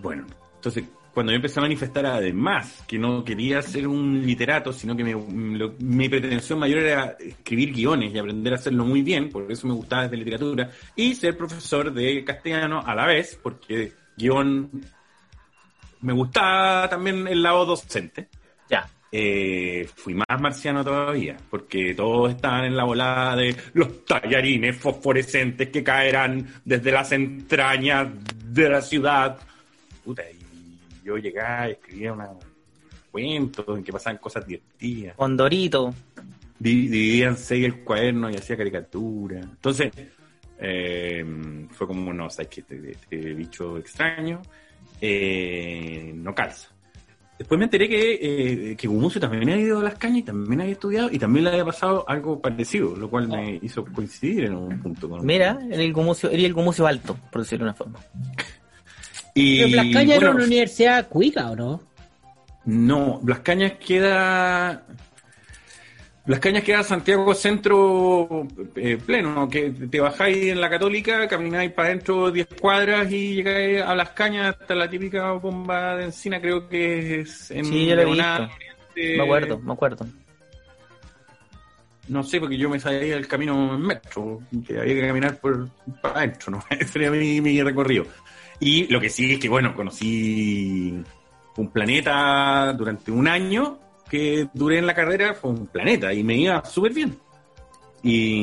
Bueno, 0.01 0.27
entonces 0.57 0.85
cuando 1.13 1.33
yo 1.33 1.37
empecé 1.37 1.59
a 1.59 1.63
manifestar 1.63 2.05
además 2.05 2.85
que 2.87 2.99
no 2.99 3.25
quería 3.25 3.63
ser 3.63 3.89
un 3.89 4.25
literato, 4.27 4.71
sino 4.71 4.95
que 4.95 5.03
me- 5.03 5.59
lo- 5.59 5.75
mi 5.79 6.11
pretensión 6.11 6.59
mayor 6.59 6.81
era 6.81 7.17
escribir 7.19 7.73
guiones 7.73 8.13
y 8.15 8.19
aprender 8.19 8.53
a 8.53 8.57
hacerlo 8.57 8.85
muy 8.85 9.01
bien, 9.01 9.31
por 9.31 9.51
eso 9.51 9.67
me 9.67 9.73
gustaba 9.73 10.03
desde 10.03 10.19
literatura, 10.19 10.71
y 10.95 11.15
ser 11.15 11.35
profesor 11.39 11.91
de 11.95 12.23
castellano 12.23 12.83
a 12.85 12.95
la 12.95 13.07
vez, 13.07 13.41
porque 13.43 13.93
guion 14.17 14.71
me 16.01 16.13
gustaba 16.13 16.89
también 16.89 17.27
el 17.27 17.43
lado 17.43 17.65
docente. 17.67 18.29
Ya. 18.69 18.89
Eh, 19.11 19.89
fui 19.95 20.15
más 20.15 20.41
marciano 20.41 20.85
todavía, 20.85 21.37
porque 21.51 21.95
todos 21.95 22.31
estaban 22.33 22.65
en 22.65 22.77
la 22.77 22.85
volada 22.85 23.37
de 23.37 23.57
los 23.75 24.05
tallarines 24.05 24.77
fosforescentes 24.77 25.69
que 25.69 25.83
caerán 25.83 26.47
desde 26.65 26.93
las 26.93 27.13
entrañas 27.13 28.09
de 28.45 28.69
la 28.69 28.83
ciudad 28.83 29.39
puta, 30.05 30.23
y 30.31 31.05
yo 31.05 31.17
llegaba 31.17 31.69
y 31.69 31.73
escribía 31.73 32.13
una 32.13 32.29
cuentos 33.11 33.79
en 33.79 33.83
que 33.83 33.93
pasaban 33.93 34.19
cosas 34.19 34.47
divertidas. 34.47 35.17
Condorito. 35.17 35.95
Di- 36.59 36.89
Dividía 36.89 37.29
en 37.29 37.37
seis 37.37 37.65
el 37.65 37.81
cuaderno 37.83 38.31
y 38.31 38.37
hacía 38.37 38.57
caricatura. 38.57 39.41
Entonces, 39.41 39.91
eh, 40.59 41.25
fue 41.71 41.87
como, 41.87 42.13
no, 42.13 42.31
sabes 42.31 42.49
que 42.49 42.61
este, 42.61 42.91
este 42.91 43.35
bicho 43.35 43.79
extraño 43.79 44.43
eh, 45.01 46.13
no 46.15 46.35
calza. 46.35 46.69
Después 47.39 47.59
me 47.59 47.65
enteré 47.65 47.87
que, 47.87 48.71
eh, 48.71 48.77
que 48.77 48.89
Gumucio 48.89 49.21
también 49.21 49.43
había 49.43 49.59
ido 49.59 49.81
a 49.81 49.83
las 49.83 49.97
cañas 49.97 50.19
y 50.19 50.23
también 50.23 50.63
había 50.63 50.73
estudiado 50.73 51.11
y 51.13 51.19
también 51.19 51.45
le 51.45 51.51
había 51.51 51.67
pasado 51.67 52.09
algo 52.09 52.41
parecido, 52.41 52.97
lo 52.97 53.11
cual 53.11 53.29
me 53.29 53.61
hizo 53.63 53.85
coincidir 53.85 54.47
en 54.47 54.55
un 54.55 54.81
punto 54.81 55.07
con 55.07 55.25
Mira, 55.25 55.59
era 55.71 55.83
el 55.83 55.93
gumucio, 55.93 56.31
era 56.31 56.43
el 56.43 56.55
gumucio 56.55 56.87
alto, 56.87 57.15
por 57.31 57.43
decirlo 57.43 57.67
de 57.67 57.71
una 57.71 57.75
forma. 57.75 57.99
Y, 59.35 59.65
Pero 59.65 59.77
Las 59.77 59.93
Cañas 59.93 60.17
era 60.17 60.31
una 60.31 60.45
universidad 60.45 61.09
cuica, 61.09 61.51
¿o 61.51 61.57
no? 61.57 61.83
No, 62.65 63.21
Las 63.27 63.41
Cañas 63.41 63.73
queda. 63.73 64.87
Las 66.27 66.41
Cañas 66.41 66.65
queda 66.65 66.83
Santiago 66.83 67.33
Centro 67.35 68.49
eh, 68.75 68.99
pleno, 69.05 69.49
que 69.49 69.71
te 69.71 70.01
bajáis 70.01 70.47
en 70.49 70.61
la 70.61 70.69
Católica, 70.69 71.29
camináis 71.29 71.71
para 71.71 71.89
adentro 71.89 72.33
10 72.33 72.49
cuadras 72.61 73.11
y 73.13 73.37
llegáis 73.37 73.81
a 73.83 73.95
Las 73.95 74.11
Cañas 74.11 74.57
hasta 74.59 74.75
la 74.75 74.91
típica 74.91 75.31
bomba 75.33 75.95
de 75.97 76.07
encina, 76.07 76.41
creo 76.41 76.69
que 76.69 77.21
es 77.21 77.53
en 77.53 77.65
Sí, 77.65 77.87
yo 77.87 77.95
lo 77.95 78.03
he 78.03 78.05
Leonardo, 78.07 78.49
visto. 78.49 78.57
Oriente. 78.57 79.17
Me 79.19 79.23
acuerdo, 79.23 79.59
me 79.61 79.73
acuerdo. 79.73 80.07
No 82.09 82.23
sé, 82.25 82.41
porque 82.41 82.57
yo 82.59 82.69
me 82.69 82.81
salí 82.81 83.09
del 83.09 83.29
camino 83.29 83.75
en 83.75 83.83
metro, 83.83 84.41
que 84.67 84.81
había 84.81 84.95
que 84.95 85.07
caminar 85.07 85.39
por 85.39 85.69
para 86.01 86.19
adentro, 86.19 86.53
¿no? 86.53 86.65
Ese 86.71 86.99
era 87.05 87.11
mi, 87.13 87.41
mi 87.41 87.63
recorrido. 87.63 88.05
Y 88.59 88.89
lo 88.93 89.01
que 89.01 89.11
sí 89.11 89.35
es 89.35 89.39
que, 89.39 89.49
bueno, 89.49 89.75
conocí 89.77 90.93
un 91.57 91.71
planeta 91.71 92.73
durante 92.73 93.13
un 93.13 93.29
año 93.29 93.79
que 94.09 94.49
duré 94.55 94.79
en 94.79 94.87
la 94.87 94.95
carrera, 94.95 95.35
fue 95.35 95.51
un 95.51 95.67
planeta 95.67 96.13
y 96.13 96.23
me 96.23 96.37
iba 96.37 96.65
súper 96.65 96.93
bien. 96.93 97.17
Y, 98.03 98.41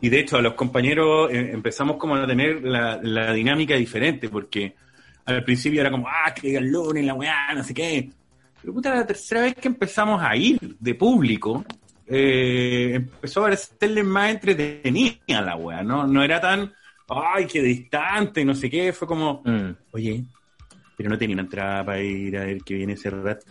y 0.00 0.08
de 0.08 0.20
hecho, 0.20 0.36
a 0.36 0.42
los 0.42 0.54
compañeros 0.54 1.30
eh, 1.32 1.50
empezamos 1.52 1.96
como 1.96 2.14
a 2.16 2.26
tener 2.26 2.62
la, 2.62 3.00
la 3.02 3.32
dinámica 3.32 3.74
diferente, 3.74 4.28
porque 4.28 4.74
al 5.24 5.42
principio 5.44 5.80
era 5.80 5.90
como, 5.90 6.06
ah, 6.08 6.32
que 6.34 6.60
lunes, 6.60 7.04
la 7.04 7.14
weá, 7.14 7.54
no 7.54 7.64
sé 7.64 7.72
qué. 7.74 8.10
Pero 8.60 8.74
puta, 8.74 8.94
la 8.94 9.06
tercera 9.06 9.42
vez 9.42 9.54
que 9.54 9.68
empezamos 9.68 10.22
a 10.22 10.36
ir 10.36 10.58
de 10.78 10.94
público, 10.94 11.64
eh, 12.06 12.92
empezó 12.94 13.40
a 13.40 13.44
parecerle 13.44 14.02
más 14.02 14.30
entretenida 14.30 15.16
la 15.28 15.56
weá, 15.56 15.82
¿no? 15.82 16.06
No 16.06 16.22
era 16.22 16.40
tan, 16.40 16.72
ay, 17.08 17.46
qué 17.46 17.62
distante, 17.62 18.44
no 18.44 18.54
sé 18.54 18.68
qué, 18.70 18.92
fue 18.92 19.08
como, 19.08 19.42
Mm. 19.44 19.70
oye, 19.92 20.24
pero 20.96 21.10
no 21.10 21.18
tenía 21.18 21.34
una 21.34 21.42
entrada 21.42 21.84
para 21.84 22.00
ir 22.00 22.36
a 22.38 22.44
ver 22.44 22.62
que 22.62 22.74
viene 22.74 22.92
ese 22.94 23.10
rato. 23.10 23.44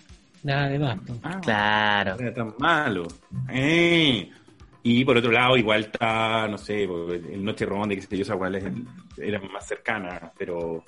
Nada 0.44 0.68
de 0.70 0.80
más. 0.80 1.00
Ah, 1.24 1.40
Claro. 1.42 2.16
no 2.16 2.22
era 2.22 2.34
tan 2.34 2.54
malo. 2.60 3.08
Eh. 3.50 4.30
Y 4.86 5.06
por 5.06 5.16
otro 5.18 5.32
lado, 5.32 5.56
igual 5.56 5.82
está, 5.86 6.46
no 6.50 6.58
sé, 6.58 6.84
el 6.84 7.44
Noche 7.44 7.66
Ronda, 7.66 7.96
que 7.96 8.02
sé 8.02 8.18
yo, 8.18 8.24
esa 8.24 8.36
weá 8.36 8.58
es- 8.58 8.66
era 9.18 9.40
más 9.40 9.66
cercana, 9.68 10.32
pero 10.38 10.84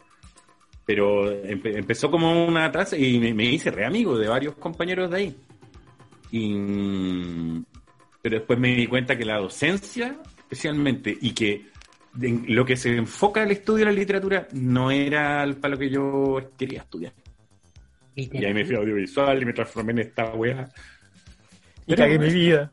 pero 0.88 1.32
empe- 1.44 1.76
empezó 1.78 2.12
como 2.12 2.46
una 2.46 2.72
taza 2.72 2.96
y 2.96 3.18
me, 3.20 3.34
me 3.34 3.46
hice 3.46 3.72
re 3.72 3.86
amigo 3.86 4.18
de 4.20 4.28
varios 4.28 4.54
compañeros 4.56 5.10
de 5.10 5.18
ahí. 5.18 5.36
Y, 6.32 7.64
pero 8.22 8.38
después 8.38 8.60
me 8.60 8.76
di 8.76 8.88
cuenta 8.88 9.18
que 9.18 9.26
la 9.26 9.38
docencia, 9.40 10.18
especialmente, 10.38 11.16
y 11.22 11.32
que 11.32 11.66
de- 12.16 12.44
lo 12.48 12.66
que 12.66 12.76
se 12.78 12.96
enfoca 12.96 13.44
el 13.44 13.52
estudio 13.52 13.86
de 13.86 13.92
la 13.92 13.98
literatura 13.98 14.48
no 14.54 14.92
era 14.92 15.44
el- 15.44 15.56
para 15.58 15.74
lo 15.76 15.80
que 15.80 15.90
yo 15.90 16.52
quería 16.58 16.80
estudiar. 16.82 17.14
Y 18.16 18.46
ahí 18.46 18.54
me 18.54 18.64
fui 18.66 18.76
a 18.76 18.80
audiovisual 18.80 19.42
y 19.42 19.46
me 19.46 19.54
transformé 19.54 19.92
en 19.92 20.00
esta 20.00 20.34
weá. 20.34 20.70
Y 21.86 21.96
cagué 21.96 22.18
mi 22.18 22.30
vida. 22.30 22.72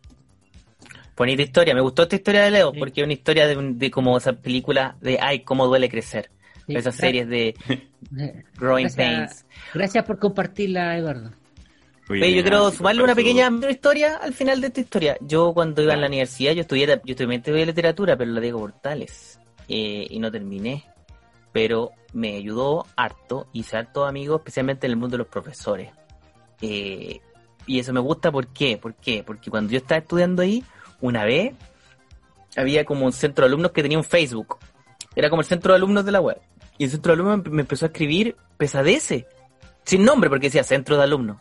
Bonita 1.17 1.43
historia, 1.43 1.75
me 1.75 1.81
gustó 1.83 2.03
esta 2.05 2.17
historia 2.17 2.43
de 2.45 2.51
Leo, 2.53 2.73
Sí. 2.73 2.79
porque 2.79 3.01
es 3.01 3.05
una 3.05 3.13
historia 3.13 3.47
de, 3.47 3.57
un- 3.57 3.79
de 3.79 3.91
como 3.91 4.17
esa 4.17 4.33
película 4.33 4.97
de 5.01 5.19
Ay, 5.21 5.41
cómo 5.41 5.67
duele 5.67 5.89
crecer. 5.89 6.31
Sí, 6.67 6.75
Esas 6.77 6.95
series 6.95 7.29
de 7.29 7.55
Growing 8.57 8.85
Gracias. 8.87 8.97
Pains. 8.97 9.47
Gracias 9.75 10.05
por 10.05 10.19
compartirla, 10.19 10.97
Eduardo. 10.97 11.33
Oye, 12.21 12.35
yo 12.35 12.43
quiero 12.43 12.71
sumarle 12.71 13.03
una 13.03 13.15
pequeña 13.15 13.51
historia 13.69 14.17
al 14.17 14.35
final 14.35 14.61
de 14.61 14.67
esta 14.69 14.81
historia. 14.81 15.17
Yo 15.21 15.53
cuando 15.55 15.83
iba 15.83 15.95
a 15.95 15.97
la 15.97 16.07
universidad, 16.07 16.53
yo 16.53 16.63
estudié, 16.63 16.87
yo 17.05 17.15
estudié 17.15 17.67
literatura, 17.67 18.17
pero 18.17 18.31
la 18.31 18.41
Diego 18.41 18.61
Portales. 18.61 19.39
eh, 19.69 20.07
y 20.11 20.19
no 20.19 20.31
terminé. 20.31 20.85
Pero 21.53 21.93
me 22.13 22.37
ayudó 22.37 22.87
harto, 22.97 23.47
hice 23.53 23.77
harto 23.77 24.05
amigos, 24.05 24.41
especialmente 24.41 24.87
en 24.87 24.93
el 24.93 24.97
mundo 24.97 25.15
de 25.15 25.19
los 25.19 25.29
profesores. 25.29 25.91
Eh, 26.61 27.21
y 27.67 27.79
eso 27.79 27.93
me 27.93 28.01
gusta, 28.01 28.31
¿por 28.33 28.49
qué? 28.49 28.77
¿Por 28.77 28.95
qué? 28.95 29.23
Porque 29.23 29.51
cuando 29.51 29.73
yo 29.73 29.79
estaba 29.79 29.99
estudiando 29.99 30.43
ahí, 30.43 30.65
una 31.01 31.25
vez, 31.25 31.55
había 32.57 32.85
como 32.85 33.07
un 33.07 33.13
centro 33.13 33.45
de 33.45 33.49
alumnos 33.49 33.73
que 33.73 33.83
tenía 33.83 33.99
un 33.99 34.05
Facebook. 34.05 34.59
Era 35.15 35.31
como 35.31 35.43
el 35.43 35.49
centro 35.49 35.73
de 35.73 35.77
alumnos 35.77 36.05
de 36.05 36.13
la 36.13 36.21
web. 36.21 36.41
Y 36.79 36.85
el 36.85 36.91
centro 36.91 37.15
de 37.15 37.23
alumnos 37.23 37.53
me 37.53 37.63
empezó 37.63 37.87
a 37.87 37.89
escribir 37.89 38.37
pesadeces. 38.57 39.25
Sin 39.85 40.05
nombre, 40.05 40.31
porque 40.31 40.47
decía 40.47 40.65
centro 40.65 40.97
de 40.97 41.03
alumnos. 41.05 41.39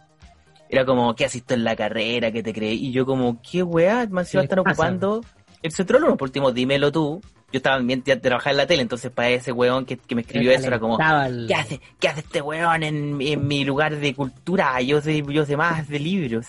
Era 0.72 0.86
como, 0.86 1.14
¿qué 1.16 1.26
haces 1.26 1.44
tú 1.44 1.54
en 1.54 1.64
la 1.64 1.76
carrera? 1.76 2.32
¿Qué 2.32 2.42
te 2.42 2.54
crees? 2.54 2.80
Y 2.80 2.92
yo 2.92 3.06
como, 3.06 3.42
¿qué 3.42 3.62
weá? 3.62 4.08
Más 4.10 4.28
¿Qué 4.28 4.32
se 4.32 4.38
va 4.38 4.42
a 4.42 4.44
estar 4.46 4.64
pasa? 4.64 4.72
ocupando 4.72 5.22
el 5.62 5.72
alumnos. 5.98 6.18
Por 6.18 6.30
último, 6.30 6.52
dímelo 6.52 6.92
tú. 6.92 7.22
Yo 7.52 7.58
estaba 7.58 7.78
bien 7.80 8.02
ya 8.06 8.18
trabajaba 8.20 8.52
en 8.52 8.58
la 8.58 8.66
tele, 8.66 8.82
entonces 8.82 9.12
para 9.12 9.28
ese 9.30 9.52
weón 9.52 9.86
que, 9.86 9.98
que 9.98 10.16
me 10.16 10.22
escribió 10.22 10.52
eso 10.52 10.68
era 10.68 10.80
como, 10.80 10.98
el- 11.26 11.48
¿qué 11.48 11.56
hace, 11.56 11.82
¿qué 12.00 12.08
hace 12.08 12.22
este 12.22 12.42
weón 12.42 12.82
en, 12.84 13.22
en 13.22 13.46
mi 13.46 13.66
lugar 13.66 13.98
de 13.98 14.16
cultura? 14.16 14.80
Yo 14.82 15.02
sé, 15.02 15.22
yo 15.28 15.46
sé 15.46 15.58
más 15.58 15.90
de 15.90 16.00
libros. 16.00 16.48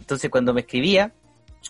Entonces 0.00 0.30
cuando 0.30 0.54
me 0.54 0.62
escribía, 0.62 1.12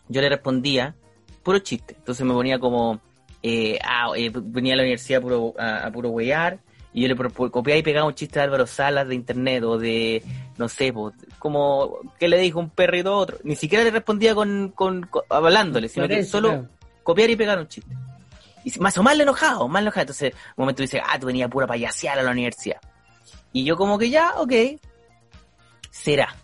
yo 0.09 0.21
le 0.21 0.29
respondía 0.29 0.95
puro 1.43 1.59
chiste. 1.59 1.97
Entonces 1.99 2.25
me 2.25 2.33
ponía 2.33 2.61
como, 2.61 3.01
eh, 3.43 3.79
ah, 3.85 4.11
eh, 4.17 4.31
venía 4.33 4.75
a 4.75 4.77
la 4.77 4.83
universidad 4.85 5.19
a 5.19 5.23
puro, 5.23 5.55
a, 5.59 5.87
a 5.87 5.91
puro 5.91 6.11
weyar, 6.11 6.59
y 6.93 7.03
yo 7.03 7.09
le 7.09 7.17
copiaba 7.17 7.77
y 7.77 7.83
pegaba 7.83 8.07
un 8.07 8.15
chiste 8.15 8.39
de 8.39 8.45
Álvaro 8.45 8.69
Salas 8.69 9.09
de 9.09 9.17
internet 9.17 9.65
o 9.65 9.79
de, 9.79 10.23
no 10.57 10.69
sé, 10.69 10.93
po, 10.93 11.12
como 11.38 11.99
que 12.19 12.29
le 12.29 12.38
dijo 12.38 12.59
un 12.59 12.71
perrito 12.71 13.12
a 13.12 13.17
otro. 13.17 13.38
Ni 13.45 13.57
siquiera 13.57 13.85
le 13.85 13.90
respondía 13.90 14.35
con, 14.35 14.71
con, 14.75 15.03
con- 15.05 15.23
hablándole, 15.29 15.88
sino 15.88 16.07
que 16.09 16.25
solo 16.25 16.49
claro. 16.51 16.69
copiar 17.03 17.31
y 17.31 17.37
pegar 17.37 17.59
un 17.59 17.69
chiste. 17.69 17.95
Y 18.64 18.79
más 18.81 18.97
o 18.97 19.03
más 19.03 19.19
enojado, 19.19 19.69
más 19.69 19.83
enojado. 19.83 20.03
Entonces, 20.03 20.33
un 20.57 20.62
momento 20.62 20.83
dice, 20.83 21.01
ah, 21.05 21.19
tú 21.19 21.27
venías 21.27 21.51
pura 21.51 21.67
payasear 21.67 22.19
a 22.19 22.23
la 22.23 22.31
universidad. 22.31 22.81
Y 23.53 23.64
yo 23.64 23.77
como 23.77 23.99
que 23.99 24.11
ya, 24.11 24.33
ok, 24.37 24.53
será. 25.90 26.35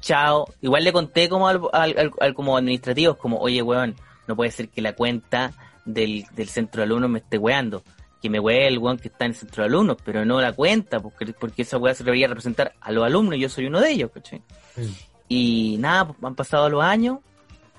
Chao. 0.00 0.46
Igual 0.60 0.84
le 0.84 0.92
conté 0.92 1.28
como 1.28 1.48
al, 1.48 1.60
al- 1.72 1.98
al- 1.98 2.12
al- 2.20 2.34
como 2.34 2.56
administrativos, 2.56 3.16
como, 3.16 3.38
oye, 3.38 3.62
weón, 3.62 3.94
no 4.26 4.36
puede 4.36 4.50
ser 4.50 4.68
que 4.68 4.80
la 4.80 4.94
cuenta 4.94 5.52
del, 5.84 6.24
del 6.32 6.48
centro 6.48 6.80
de 6.80 6.84
alumnos 6.84 7.10
me 7.10 7.18
esté 7.18 7.38
weando. 7.38 7.82
Que 8.20 8.30
me 8.30 8.40
wee 8.40 8.66
el 8.66 8.78
weón 8.78 8.98
que 8.98 9.08
está 9.08 9.24
en 9.24 9.32
el 9.32 9.36
centro 9.36 9.62
de 9.62 9.68
alumnos, 9.68 9.96
pero 10.04 10.24
no 10.24 10.40
la 10.40 10.52
cuenta, 10.52 11.00
porque, 11.00 11.26
porque 11.38 11.62
esa 11.62 11.78
weá 11.78 11.94
se 11.94 12.04
debería 12.04 12.28
representar 12.28 12.72
a 12.80 12.92
los 12.92 13.04
alumnos 13.04 13.36
y 13.36 13.40
yo 13.40 13.48
soy 13.48 13.66
uno 13.66 13.80
de 13.80 13.90
ellos, 13.90 14.10
¿cachai? 14.12 14.40
Mm. 14.76 14.82
Y 15.28 15.76
nada, 15.78 16.08
pues, 16.08 16.18
han 16.22 16.34
pasado 16.34 16.68
los 16.68 16.82
años 16.82 17.18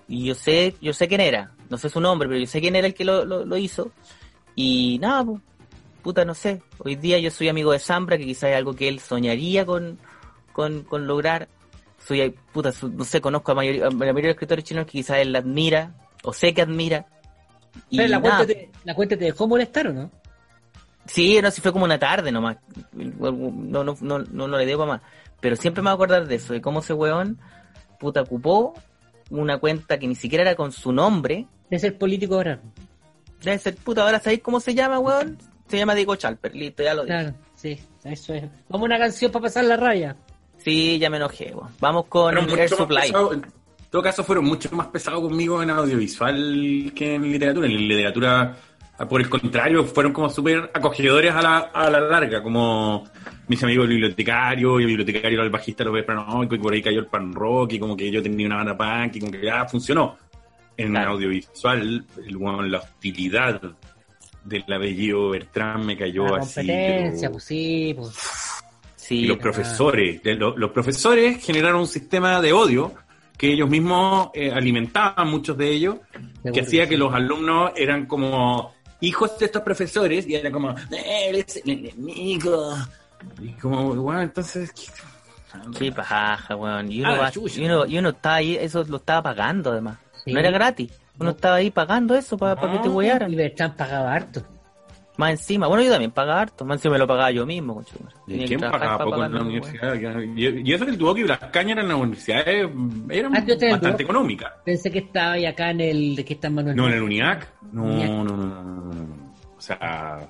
y 0.08 0.26
yo 0.26 0.36
sé, 0.36 0.76
yo 0.82 0.94
sé 0.94 1.08
quién 1.08 1.22
era, 1.22 1.52
no 1.70 1.78
sé 1.78 1.90
su 1.90 2.00
nombre, 2.00 2.28
pero 2.28 2.40
yo 2.40 2.48
sé 2.48 2.62
quién 2.62 2.76
era 2.76 2.88
el 2.88 2.94
que 2.94 3.06
lo, 3.06 3.26
lo, 3.26 3.46
lo 3.46 3.58
hizo. 3.58 3.92
Y 4.56 4.98
nada, 5.00 5.26
pues, 5.26 5.42
puta, 6.02 6.24
no 6.24 6.34
sé. 6.34 6.62
Hoy 6.80 6.96
día 6.96 7.20
yo 7.20 7.30
soy 7.30 7.50
amigo 7.50 7.72
de 7.72 7.80
Zambra, 7.80 8.18
que 8.18 8.26
quizás 8.26 8.52
es 8.52 8.56
algo 8.56 8.74
que 8.74 8.88
él 8.88 9.00
soñaría 9.00 9.66
con, 9.66 10.00
con, 10.54 10.84
con 10.84 11.06
lograr. 11.06 11.50
Soy, 12.00 12.34
puta, 12.54 12.72
no 12.94 13.04
sé, 13.04 13.20
conozco 13.20 13.52
a, 13.52 13.56
mayoría, 13.56 13.88
a 13.88 13.90
la 13.90 13.96
mayoría 13.96 14.28
de 14.28 14.32
escritores 14.32 14.64
chinos 14.64 14.86
que 14.86 14.94
quizás 14.94 15.18
él 15.18 15.36
admira, 15.36 15.94
o 16.24 16.32
sé 16.32 16.54
que 16.54 16.62
admira. 16.62 17.08
Y 17.90 17.98
Pero 17.98 18.10
la, 18.10 18.20
nada, 18.20 18.38
cuenta 18.38 18.54
te, 18.54 18.72
la 18.86 18.96
cuenta 18.96 19.18
te 19.18 19.26
dejó 19.26 19.48
molestar, 19.48 19.88
¿o 19.88 19.94
no? 19.94 20.12
Sí, 21.08 21.40
no, 21.42 21.50
si 21.52 21.62
fue 21.62 21.72
como 21.72 21.86
una 21.86 21.98
tarde 22.00 22.32
nomás. 22.32 22.58
No, 22.94 23.32
no, 23.32 23.84
no, 23.84 23.98
no, 24.02 24.48
no 24.48 24.58
le 24.58 24.66
debo 24.66 24.86
más. 24.86 25.02
Pero 25.40 25.56
siempre 25.56 25.82
me 25.82 25.90
voy 25.90 25.92
a 25.92 25.96
acordar 25.96 26.28
de 26.28 26.36
eso, 26.36 26.54
de 26.54 26.62
cómo 26.62 26.80
ese 26.80 26.94
weón, 26.94 27.40
puta, 28.00 28.22
ocupó 28.22 28.74
una 29.30 29.58
cuenta 29.60 29.98
que 30.00 30.08
ni 30.08 30.16
siquiera 30.16 30.42
era 30.44 30.56
con 30.56 30.72
su 30.72 30.92
nombre. 30.92 31.48
De 31.70 31.80
ser 31.80 31.98
político 31.98 32.36
ahora. 32.36 32.60
Debe 33.44 33.58
ser, 33.60 33.76
puta, 33.76 34.04
ahora 34.04 34.20
sabéis 34.20 34.42
cómo 34.42 34.60
se 34.60 34.74
llama, 34.74 35.00
weón. 35.00 35.38
Se 35.68 35.78
llama 35.78 35.96
Diego 35.96 36.16
Chalper, 36.16 36.56
listo, 36.56 36.82
ya 36.82 36.94
lo 36.94 37.04
dije. 37.04 37.14
Claro, 37.18 37.34
sí, 37.54 37.78
eso 38.06 38.34
es. 38.34 38.44
Vamos 38.70 38.86
a 38.86 38.86
una 38.86 38.98
canción 38.98 39.32
para 39.32 39.44
pasar 39.44 39.66
la 39.66 39.76
raya. 39.78 40.16
Sí, 40.58 40.98
ya 40.98 41.10
me 41.10 41.18
enojé, 41.18 41.54
weón. 41.54 41.70
Vamos 41.80 42.06
con 42.08 42.36
Air 42.38 42.44
mucho 42.48 42.58
más 42.58 42.70
Supply. 42.72 43.02
pesados- 43.12 43.34
en 43.34 43.46
todo 43.92 44.02
caso, 44.02 44.24
fueron 44.24 44.46
mucho 44.46 44.70
más 44.72 44.88
pesados 44.88 45.22
conmigo 45.22 45.62
en 45.62 45.70
audiovisual 45.70 46.92
que 46.96 47.16
en 47.16 47.24
literatura. 47.32 47.68
En 47.68 47.88
literatura, 47.88 48.56
por 49.06 49.22
el 49.22 49.30
contrario, 49.30 49.84
fueron 49.86 50.12
como 50.14 50.30
súper 50.30 50.72
acogedores 50.74 51.32
a 51.34 51.42
la, 51.42 51.58
a 51.58 51.90
la 51.90 52.00
larga, 52.00 52.42
como 52.42 53.04
mis 53.48 53.64
amigos 53.64 53.84
el 53.86 53.90
bibliotecario, 53.92 54.80
y 54.80 54.84
el 54.84 54.88
bibliotecario 54.88 55.38
era 55.38 55.44
el 55.44 55.50
bajista 55.52 55.84
de 55.84 55.92
los 55.92 56.04
paranoicos, 56.04 56.58
y 56.58 56.62
por 56.62 56.74
ahí 56.74 56.82
cayó 56.82 57.00
el 57.00 57.06
pan 57.08 57.32
rock, 57.34 57.74
y 57.74 57.80
como 57.80 57.96
que 57.96 58.10
yo 58.10 58.24
tenía 58.24 58.48
una 58.48 58.64
banda 58.64 58.78
punk, 58.78 59.16
y 59.16 59.20
como 59.20 59.32
que 59.32 59.44
ya 59.46 59.66
funcionó. 59.66 60.18
En 60.78 60.92
Claro. 60.92 61.12
audiovisual, 61.14 62.06
el, 62.26 62.72
la 62.72 62.78
hostilidad 62.80 63.62
del 64.44 64.62
apellido 64.74 65.30
Bertrán 65.32 65.86
me 65.86 65.98
cayó 65.98 66.26
La 66.28 66.38
así. 66.38 66.56
competencia, 66.62 67.28
pero- 67.28 67.32
pues 67.34 67.44
sí, 67.44 67.94
pues. 67.98 68.16
Sí, 68.96 69.20
y 69.22 69.26
los 69.28 69.38
profesores, 69.38 70.22
de- 70.22 70.36
los 70.36 70.72
profesores 70.72 71.44
generaron 71.44 71.80
un 71.82 71.88
sistema 71.88 72.42
de 72.42 72.52
odio 72.54 72.94
que 73.38 73.54
ellos 73.54 73.70
mismos 73.70 74.30
eh, 74.34 74.52
alimentaban, 74.52 75.30
muchos 75.30 75.58
de 75.58 75.70
ellos, 75.70 75.98
que 76.44 76.60
hacía 76.62 76.84
que 76.84 76.90
que 76.90 76.96
sí. 76.96 77.00
los 77.00 77.14
alumnos 77.14 77.72
eran 77.76 78.06
como 78.06 78.74
hijos 79.02 79.38
de 79.40 79.46
estos 79.46 79.62
profesores 79.62 80.28
y 80.28 80.36
era 80.36 80.52
como, 80.52 80.72
"Eh, 80.72 81.30
eres 81.30 81.62
el 81.66 81.70
enemigo. 81.86 82.76
Y 83.42 83.50
como, 83.54 83.94
bueno, 83.96 84.22
entonces, 84.22 84.72
¿qué- 84.74 84.92
Sí, 85.80 85.90
paja, 85.92 86.56
weón. 86.56 86.92
Y 86.92 87.02
uno, 87.02 87.14
Ah, 87.14 87.18
va- 87.18 87.32
y 87.34 87.66
uno, 87.66 87.86
y 87.88 87.98
uno 87.98 88.10
estaba 88.10 88.36
ahí, 88.36 88.56
eso 88.60 88.84
lo 88.88 88.98
estaba 88.98 89.24
pagando 89.24 89.72
además. 89.72 89.98
Sí. 90.24 90.32
No 90.34 90.40
era 90.40 90.52
gratis. 90.52 90.92
Uno 91.20 91.32
No. 91.32 91.36
estaba 91.36 91.56
ahí 91.56 91.72
pagando 91.72 92.14
eso 92.16 92.38
para 92.38 92.60
que 92.62 92.78
te 92.80 92.88
No. 92.90 92.94
huearan. 92.96 93.32
Y 93.32 93.36
Bertrán 93.36 93.76
pagaba 93.76 94.14
harto. 94.14 94.44
Más 95.18 95.32
encima. 95.32 95.66
Bueno, 95.66 95.82
yo 95.84 95.90
también 95.90 96.12
pagaba 96.12 96.42
harto. 96.42 96.64
Más 96.64 96.78
encima 96.78 96.94
me 96.94 97.00
lo 97.00 97.08
pagaba 97.08 97.32
yo 97.32 97.44
mismo, 97.44 97.74
concho. 97.74 97.96
¿Y 98.28 98.38
que 98.38 98.46
quién 98.46 98.60
pagaba 98.60 99.04
poco 99.04 99.26
en 99.26 99.34
la 99.34 99.42
universidad? 99.42 99.96
Y, 100.36 100.70
y 100.70 100.74
eso 100.74 100.86
que 100.86 100.92
el 100.92 100.98
tuvo 101.00 101.16
que 101.16 101.24
las 101.26 101.40
cañas 101.40 101.80
en 101.80 101.88
las 101.88 101.98
universidades 101.98 102.70
eran 103.10 103.36
Ah, 103.36 103.44
¿tú 103.44 103.54
estás 103.54 103.64
en 103.64 103.72
bastante 103.72 103.88
Duoc? 103.90 104.02
económicas. 104.02 104.52
Pensé 104.64 104.92
que 104.92 105.00
estaba 105.00 105.32
ahí 105.32 105.46
acá 105.48 105.72
en 105.72 105.82
el. 105.82 106.16
¿De 106.18 106.24
qué 106.24 106.34
está 106.36 106.52
Manuel? 106.52 106.76
No, 106.76 106.88
en 106.88 106.94
el 106.94 107.02
UNIAC. 107.02 107.48
No, 107.72 107.84
UNIAC. 107.86 108.10
no, 108.12 108.24
no, 108.26 108.38
no, 108.38 108.46
no, 108.46 108.64
no. 108.64 108.67
O 109.58 109.62
sea, 109.62 110.28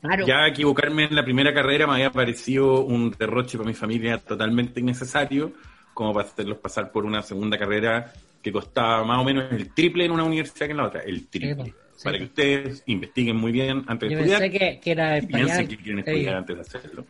Claro. 0.00 0.26
ya 0.26 0.46
equivocarme 0.46 1.04
en 1.04 1.14
la 1.14 1.24
primera 1.24 1.52
carrera 1.52 1.86
me 1.86 1.94
había 1.94 2.10
parecido 2.10 2.80
un 2.82 3.10
derroche 3.10 3.58
para 3.58 3.68
mi 3.68 3.74
familia 3.74 4.18
totalmente 4.18 4.80
innecesario, 4.80 5.52
como 5.92 6.12
para 6.14 6.26
hacerlos 6.28 6.58
pasar 6.58 6.90
por 6.92 7.04
una 7.04 7.22
segunda 7.22 7.58
carrera 7.58 8.12
que 8.42 8.52
costaba 8.52 9.04
más 9.04 9.18
o 9.20 9.24
menos 9.24 9.50
el 9.52 9.72
triple 9.74 10.04
en 10.04 10.12
una 10.12 10.24
universidad 10.24 10.66
que 10.66 10.70
en 10.72 10.76
la 10.78 10.86
otra. 10.86 11.00
El 11.02 11.26
triple. 11.28 11.64
Sí, 11.64 11.72
sí, 11.96 12.04
para 12.04 12.18
que 12.18 12.24
ustedes 12.24 12.82
investiguen 12.86 13.36
muy 13.36 13.52
bien 13.52 13.84
antes 13.86 14.08
de 14.08 14.14
Yo 14.14 14.20
estudiar. 14.20 14.40
pensé 14.42 14.58
que, 14.58 14.80
que 14.80 14.90
era 14.92 15.16
español. 15.18 15.48
que 15.68 15.76
quieren 15.76 16.04
Sí. 16.04 16.10
estudiar 16.10 16.36
antes 16.36 16.56
de 16.56 16.60
hacerlo. 16.62 17.06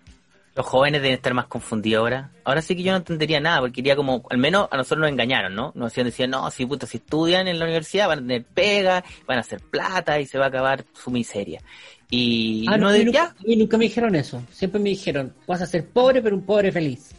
Los 0.57 0.64
jóvenes 0.64 1.03
deben 1.03 1.16
estar 1.16 1.35
más 1.35 1.47
confundidos 1.47 2.01
ahora. 2.01 2.31
Ahora 2.45 2.62
sí 2.62 2.75
que 2.75 2.83
yo 2.83 2.90
no 2.92 2.97
entendería 2.97 3.40
nada, 3.40 3.61
porque 3.61 3.81
iría 3.83 3.95
como, 3.95 4.23
al 4.31 4.38
menos 4.38 4.69
a 4.71 4.77
nosotros 4.79 5.01
nos 5.03 5.11
engañaron, 5.11 5.55
¿no? 5.55 5.71
Nos 5.75 5.92
hacían 5.92 6.07
decir, 6.07 6.29
no, 6.31 6.51
si 6.51 6.64
puta, 6.64 6.87
si 6.87 6.97
estudian 6.97 7.47
en 7.47 7.59
la 7.59 7.66
universidad 7.66 8.09
van 8.09 8.21
a 8.21 8.23
tener 8.23 8.45
pega, 8.45 9.05
van 9.27 9.37
a 9.37 9.40
hacer 9.42 9.61
plata 9.61 10.19
y 10.19 10.25
se 10.27 10.38
va 10.38 10.47
a 10.47 10.49
acabar 10.49 10.85
su 10.95 11.11
miseria. 11.11 11.61
Y 12.09 12.64
Ah, 12.69 12.79
no 12.79 12.90
de 12.90 13.05
nunca, 13.05 13.12
ya. 13.12 13.35
y 13.45 13.57
nunca 13.57 13.77
me 13.77 13.85
dijeron 13.85 14.14
eso. 14.14 14.42
Siempre 14.51 14.81
me 14.81 14.88
dijeron, 14.90 15.35
vas 15.47 15.61
a 15.61 15.66
ser 15.66 15.87
pobre, 15.88 16.23
pero 16.23 16.35
un 16.35 16.47
pobre 16.47 16.73
feliz. 16.73 17.11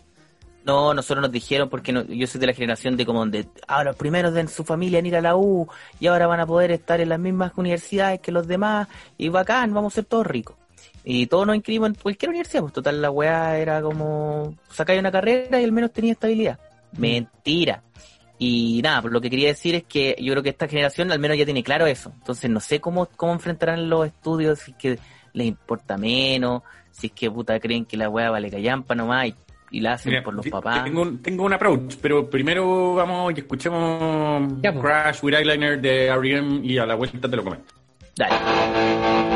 No, 0.65 0.93
nosotros 0.93 1.21
nos 1.21 1.32
dijeron 1.32 1.69
porque 1.69 1.93
no- 1.93 2.04
yo 2.06 2.26
soy 2.28 2.41
de 2.41 2.47
la 2.47 2.54
generación 2.54 2.97
de 2.97 3.06
como 3.06 3.26
de 3.28 3.47
ahora 3.67 3.91
los 3.91 3.95
primeros 3.97 4.34
de 4.34 4.47
su 4.47 4.65
familia 4.65 5.00
en 5.00 5.06
ir 5.06 5.15
a 5.15 5.21
la 5.21 5.36
U 5.38 5.67
y 6.00 6.08
ahora 6.08 6.28
van 6.28 6.39
a 6.41 6.45
poder 6.47 6.71
estar 6.71 7.00
en 7.00 7.10
las 7.10 7.19
mismas 7.19 7.52
universidades 7.56 8.19
que 8.19 8.32
los 8.34 8.47
demás 8.47 8.88
y 9.17 9.30
bacán, 9.30 9.73
vamos 9.73 9.93
a 9.93 9.95
ser 9.95 10.06
todos 10.06 10.26
ricos. 10.28 10.58
Y 11.10 11.26
todos 11.28 11.48
nos 11.48 11.56
inscribimos 11.56 11.88
en 11.88 11.96
cualquier 11.96 12.32
universidad, 12.32 12.63
pues 12.63 12.74
total 12.74 13.02
la 13.02 13.10
weá 13.10 13.58
era 13.58 13.82
como 13.82 14.54
sacáis 14.70 15.00
una 15.00 15.10
carrera 15.10 15.62
y 15.62 15.63
al 15.63 15.72
menos 15.72 15.93
tenía 15.93 16.12
estabilidad. 16.12 16.60
Mentira. 16.98 17.82
Y 18.38 18.82
nada, 18.84 19.02
pues 19.04 19.13
lo 19.13 19.22
que 19.22 19.30
quería 19.30 19.48
decir 19.48 19.74
es 19.76 19.84
que 19.86 20.17
yo 20.20 20.34
creo 20.34 20.43
que 20.43 20.50
esta 20.50 20.67
generación 20.67 21.10
al 21.13 21.20
menos 21.20 21.38
ya 21.38 21.46
tiene 21.46 21.63
claro 21.63 21.88
eso. 21.88 22.12
Entonces 22.13 22.50
no 22.50 22.60
sé 22.60 22.82
cómo, 22.82 23.06
cómo 23.15 23.32
enfrentarán 23.32 23.89
los 23.89 24.06
estudios, 24.06 24.60
si 24.60 24.72
es 24.72 24.78
que 24.78 25.00
les 25.32 25.48
importa 25.48 25.98
menos, 25.98 26.63
si 26.91 27.08
es 27.08 27.13
que 27.13 27.32
puta 27.32 27.58
creen 27.58 27.86
que 27.86 27.96
la 27.96 28.10
weá 28.10 28.30
vale 28.30 28.52
callampa 28.52 28.93
nomás 28.93 29.28
y, 29.28 29.36
y 29.72 29.80
la 29.80 29.93
hacen 29.93 30.10
Mira, 30.10 30.24
por 30.24 30.34
los 30.34 30.46
papás. 30.50 30.84
Tengo 30.84 31.04
un, 31.04 31.22
tengo 31.22 31.46
un 31.46 31.54
approach, 31.54 31.96
pero 32.02 32.30
primero 32.30 32.96
vamos 32.96 33.32
y 33.34 33.39
escuchemos 33.39 34.62
Ya, 34.62 34.74
pues. 34.74 34.84
Crash 34.84 35.24
with 35.24 35.36
Eyeliner 35.36 35.80
de 35.80 36.08
R.E.M. 36.08 36.60
y 36.63 36.78
a 36.78 36.86
la 36.86 36.96
vuelta 36.96 37.30
te 37.30 37.38
lo 37.38 37.46
comento. 37.46 37.74
Dale. 38.17 39.27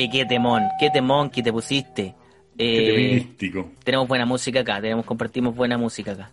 Oye, 0.00 0.08
qué 0.10 0.24
temón, 0.24 0.62
qué 0.78 0.88
temón 0.88 1.28
que 1.28 1.42
te 1.42 1.52
pusiste. 1.52 2.14
Qué 2.56 3.10
Eh, 3.10 3.14
místico. 3.16 3.70
tenemos 3.84 4.08
buena 4.08 4.24
música 4.24 4.60
acá, 4.60 4.80
tenemos, 4.80 5.04
compartimos 5.04 5.54
buena 5.54 5.76
música 5.76 6.12
acá. 6.12 6.30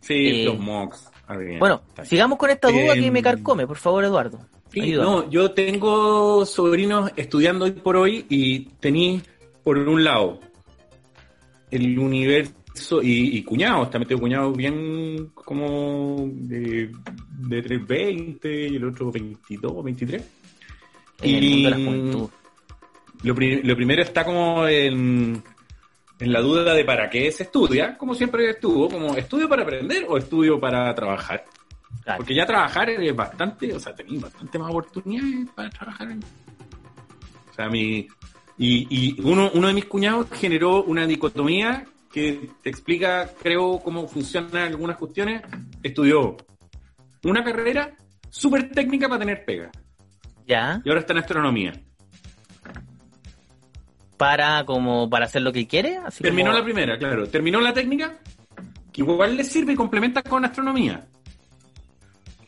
Sí, 0.00 0.14
eh, 0.14 0.44
los 0.46 0.58
mocks. 0.58 1.10
Bueno, 1.58 1.82
sigamos 2.04 2.38
con 2.38 2.48
esta 2.50 2.68
duda 2.70 2.94
que 2.94 3.10
me 3.10 3.22
carcome, 3.22 3.66
por 3.66 3.76
favor, 3.76 4.02
Eduardo. 4.04 4.38
Sí, 4.72 4.92
no, 4.92 5.28
yo 5.30 5.50
tengo 5.50 6.46
sobrinos 6.46 7.10
estudiando 7.16 7.66
hoy 7.66 7.72
por 7.72 7.96
hoy 7.96 8.24
y 8.30 8.60
tení, 8.80 9.20
por 9.62 9.76
un 9.78 10.02
lado, 10.04 10.40
el 11.70 11.98
universo 11.98 13.02
y, 13.02 13.36
y 13.36 13.42
cuñados, 13.42 13.90
también 13.90 14.08
tengo 14.08 14.22
cuñados 14.22 14.56
bien 14.56 15.30
como 15.34 16.16
de, 16.32 16.90
de 17.38 17.62
320 17.62 18.68
y 18.68 18.76
el 18.76 18.84
otro 18.86 19.10
22, 19.12 19.84
23. 19.84 20.22
En 21.22 21.34
el 21.34 21.42
mundo 21.44 21.64
de 21.64 21.70
la 21.70 21.78
Y- 21.78 21.84
juventud. 21.84 22.30
Lo, 23.22 23.34
pri- 23.34 23.62
lo 23.62 23.76
primero 23.76 24.02
está 24.02 24.24
como 24.24 24.66
en, 24.66 25.42
en 26.18 26.32
la 26.32 26.40
duda 26.40 26.74
de 26.74 26.84
para 26.84 27.08
qué 27.08 27.30
se 27.30 27.44
estudia, 27.44 27.96
como 27.96 28.14
siempre 28.14 28.50
estuvo, 28.50 28.88
como 28.88 29.14
estudio 29.16 29.48
para 29.48 29.62
aprender 29.62 30.04
o 30.08 30.18
estudio 30.18 30.58
para 30.60 30.92
trabajar. 30.94 31.44
Claro. 32.02 32.18
Porque 32.18 32.34
ya 32.34 32.46
trabajar 32.46 32.90
es 32.90 33.14
bastante, 33.14 33.72
o 33.74 33.78
sea, 33.78 33.94
tenéis 33.94 34.20
bastante 34.22 34.58
más 34.58 34.70
oportunidades 34.70 35.48
para 35.54 35.70
trabajar. 35.70 36.10
en- 36.10 36.22
O 37.50 37.54
sea, 37.54 37.68
mi. 37.68 38.08
Y, 38.58 38.86
y 38.90 39.20
uno, 39.22 39.50
uno 39.54 39.68
de 39.68 39.74
mis 39.74 39.84
cuñados 39.86 40.26
generó 40.32 40.82
una 40.84 41.06
dicotomía 41.06 41.84
que 42.12 42.50
te 42.62 42.70
explica, 42.70 43.30
creo, 43.42 43.78
cómo 43.80 44.06
funcionan 44.08 44.56
algunas 44.68 44.96
cuestiones. 44.96 45.42
Estudió 45.82 46.36
una 47.24 47.42
carrera 47.44 47.94
súper 48.28 48.70
técnica 48.70 49.08
para 49.08 49.20
tener 49.20 49.44
pega. 49.44 49.70
Ya, 50.46 50.80
Y 50.84 50.88
ahora 50.88 51.00
está 51.00 51.12
en 51.12 51.18
astronomía. 51.20 51.72
Para 54.22 54.64
como 54.64 55.10
para 55.10 55.24
hacer 55.26 55.42
lo 55.42 55.52
que 55.52 55.66
quiere. 55.66 55.96
Así 55.96 56.22
Terminó 56.22 56.50
como- 56.50 56.58
la 56.58 56.64
primera, 56.64 56.96
claro. 56.98 57.26
Terminó 57.28 57.60
la 57.60 57.72
técnica, 57.74 58.18
que 58.92 59.00
igual 59.02 59.36
le 59.36 59.42
sirve 59.44 59.72
y 59.72 59.76
complementa 59.76 60.22
con 60.22 60.44
astronomía. 60.44 61.04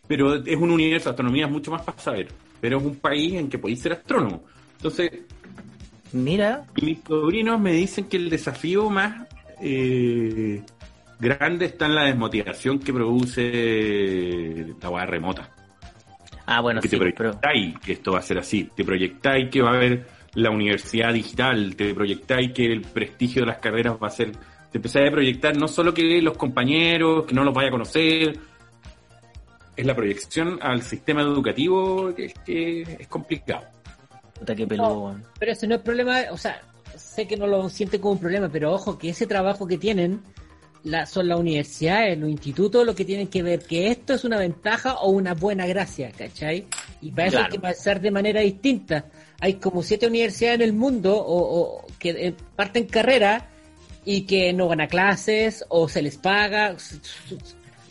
Pero 0.06 0.34
es 0.36 0.56
un 0.56 0.70
universo, 0.70 1.10
astronomía 1.10 1.46
es 1.46 1.50
mucho 1.50 1.70
más 1.70 1.82
para 1.82 1.98
saber. 1.98 2.28
Pero 2.60 2.78
es 2.78 2.84
un 2.84 2.96
país 2.96 3.34
en 3.34 3.48
que 3.48 3.58
podéis 3.58 3.80
ser 3.80 3.92
astrónomo. 3.94 4.44
Entonces, 4.76 5.10
Mira, 6.12 6.64
mis 6.80 6.98
sobrinos 7.04 7.58
me 7.60 7.72
dicen 7.72 8.04
que 8.04 8.16
el 8.18 8.30
desafío 8.30 8.88
más 8.88 9.26
eh, 9.60 10.62
grande 11.18 11.64
está 11.66 11.86
en 11.86 11.94
la 11.96 12.04
desmotivación 12.04 12.78
que 12.78 12.92
produce 12.92 14.74
la 14.80 14.90
hueá 14.90 15.06
remota. 15.06 15.50
ah, 16.46 16.60
bueno, 16.60 16.80
que 16.80 16.88
sí, 16.88 16.96
te 16.96 17.04
pero 17.04 17.14
proyectáis 17.16 17.78
que 17.80 17.92
esto 17.94 18.12
va 18.12 18.20
a 18.20 18.22
ser 18.22 18.38
así. 18.38 18.70
Te 18.76 18.84
proyectáis 18.84 19.50
que 19.50 19.60
va 19.60 19.70
a 19.72 19.74
haber 19.74 20.06
la 20.34 20.50
universidad 20.50 21.12
digital. 21.12 21.74
Te 21.76 21.94
proyectáis 21.94 22.52
que 22.52 22.66
el 22.66 22.82
prestigio 22.82 23.42
de 23.42 23.46
las 23.46 23.58
carreras 23.58 23.96
va 24.02 24.08
a 24.08 24.10
ser. 24.10 24.32
Te 24.70 24.78
empezáis 24.78 25.08
a 25.08 25.12
proyectar 25.12 25.56
no 25.56 25.68
solo 25.68 25.94
que 25.94 26.20
los 26.20 26.36
compañeros, 26.36 27.26
que 27.26 27.34
no 27.34 27.44
los 27.44 27.54
vaya 27.54 27.68
a 27.68 27.72
conocer. 27.72 28.38
Es 29.76 29.86
la 29.86 29.94
proyección 29.94 30.58
al 30.62 30.82
sistema 30.82 31.22
educativo 31.22 32.14
que, 32.14 32.32
que 32.44 32.82
es 32.82 33.08
complicado. 33.08 33.64
puta 34.38 34.54
que 34.54 34.66
peludo. 34.66 35.16
Pero 35.38 35.52
ese 35.52 35.66
no 35.66 35.74
es 35.76 35.80
problema, 35.80 36.20
o 36.30 36.36
sea, 36.36 36.60
sé 36.96 37.26
que 37.26 37.36
no 37.36 37.46
lo 37.46 37.68
sienten 37.68 38.00
como 38.00 38.12
un 38.12 38.20
problema, 38.20 38.48
pero 38.48 38.72
ojo 38.72 38.96
que 38.98 39.08
ese 39.10 39.26
trabajo 39.26 39.66
que 39.66 39.76
tienen 39.78 40.20
la, 40.84 41.06
son 41.06 41.26
las 41.28 41.40
universidades, 41.40 42.16
los 42.18 42.28
institutos, 42.30 42.86
lo 42.86 42.94
que 42.94 43.04
tienen 43.04 43.26
que 43.28 43.42
ver 43.42 43.60
que 43.60 43.88
esto 43.88 44.14
es 44.14 44.22
una 44.24 44.38
ventaja 44.38 44.94
o 44.98 45.10
una 45.10 45.34
buena 45.34 45.66
gracia, 45.66 46.12
¿cachai? 46.16 46.66
Y 47.00 47.10
para 47.10 47.28
eso 47.28 47.36
Claro. 47.38 47.46
hay 47.46 47.50
que 47.52 47.60
pensar 47.60 48.00
de 48.00 48.10
manera 48.12 48.40
distinta. 48.42 49.06
Hay 49.44 49.54
como 49.54 49.82
siete 49.82 50.06
universidades 50.06 50.54
en 50.56 50.62
el 50.62 50.72
mundo 50.72 51.14
o, 51.16 51.60
o 51.60 51.86
que 51.98 52.10
eh, 52.10 52.34
parten 52.56 52.86
carrera 52.86 53.50
y 54.02 54.22
que 54.22 54.54
no 54.54 54.68
van 54.68 54.80
a 54.80 54.88
clases 54.88 55.64
o 55.68 55.86
se 55.86 56.00
les 56.00 56.16
paga. 56.16 56.74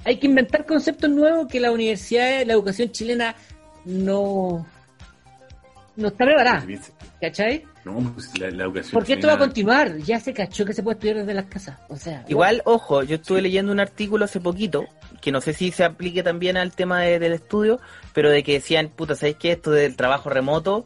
Hay 0.03 0.17
que 0.17 0.25
inventar 0.25 0.65
conceptos 0.65 1.11
nuevos 1.11 1.47
que 1.47 1.59
la 1.59 1.71
universidad, 1.71 2.43
la 2.45 2.53
educación 2.53 2.91
chilena 2.91 3.35
no, 3.85 4.65
no 5.95 6.07
está 6.07 6.25
preparada, 6.25 6.65
¿cachai? 7.21 7.63
No, 7.85 7.99
pues 8.15 8.35
la, 8.39 8.49
la 8.49 8.63
educación. 8.63 8.93
Porque 8.93 9.13
esto 9.13 9.27
va 9.27 9.33
a 9.33 9.37
continuar. 9.37 9.97
Ya 9.97 10.19
se 10.19 10.33
cachó 10.33 10.65
que 10.65 10.73
se 10.73 10.81
puede 10.81 10.95
estudiar 10.95 11.17
desde 11.17 11.33
las 11.33 11.45
casas. 11.45 11.77
O 11.89 11.97
sea, 11.97 12.25
Igual, 12.29 12.61
ojo, 12.65 13.03
yo 13.03 13.15
estuve 13.17 13.41
leyendo 13.41 13.71
un 13.71 13.79
artículo 13.79 14.25
hace 14.25 14.39
poquito, 14.39 14.85
que 15.21 15.31
no 15.31 15.41
sé 15.41 15.53
si 15.53 15.71
se 15.71 15.83
aplique 15.83 16.23
también 16.23 16.55
al 16.57 16.71
tema 16.71 17.01
de- 17.01 17.19
del 17.19 17.33
estudio, 17.33 17.79
pero 18.13 18.29
de 18.29 18.41
que 18.43 18.53
decían, 18.53 18.89
puta, 18.89 19.15
¿sabéis 19.15 19.35
qué? 19.37 19.51
Esto 19.51 19.71
del 19.71 19.95
trabajo 19.97 20.29
remoto 20.29 20.85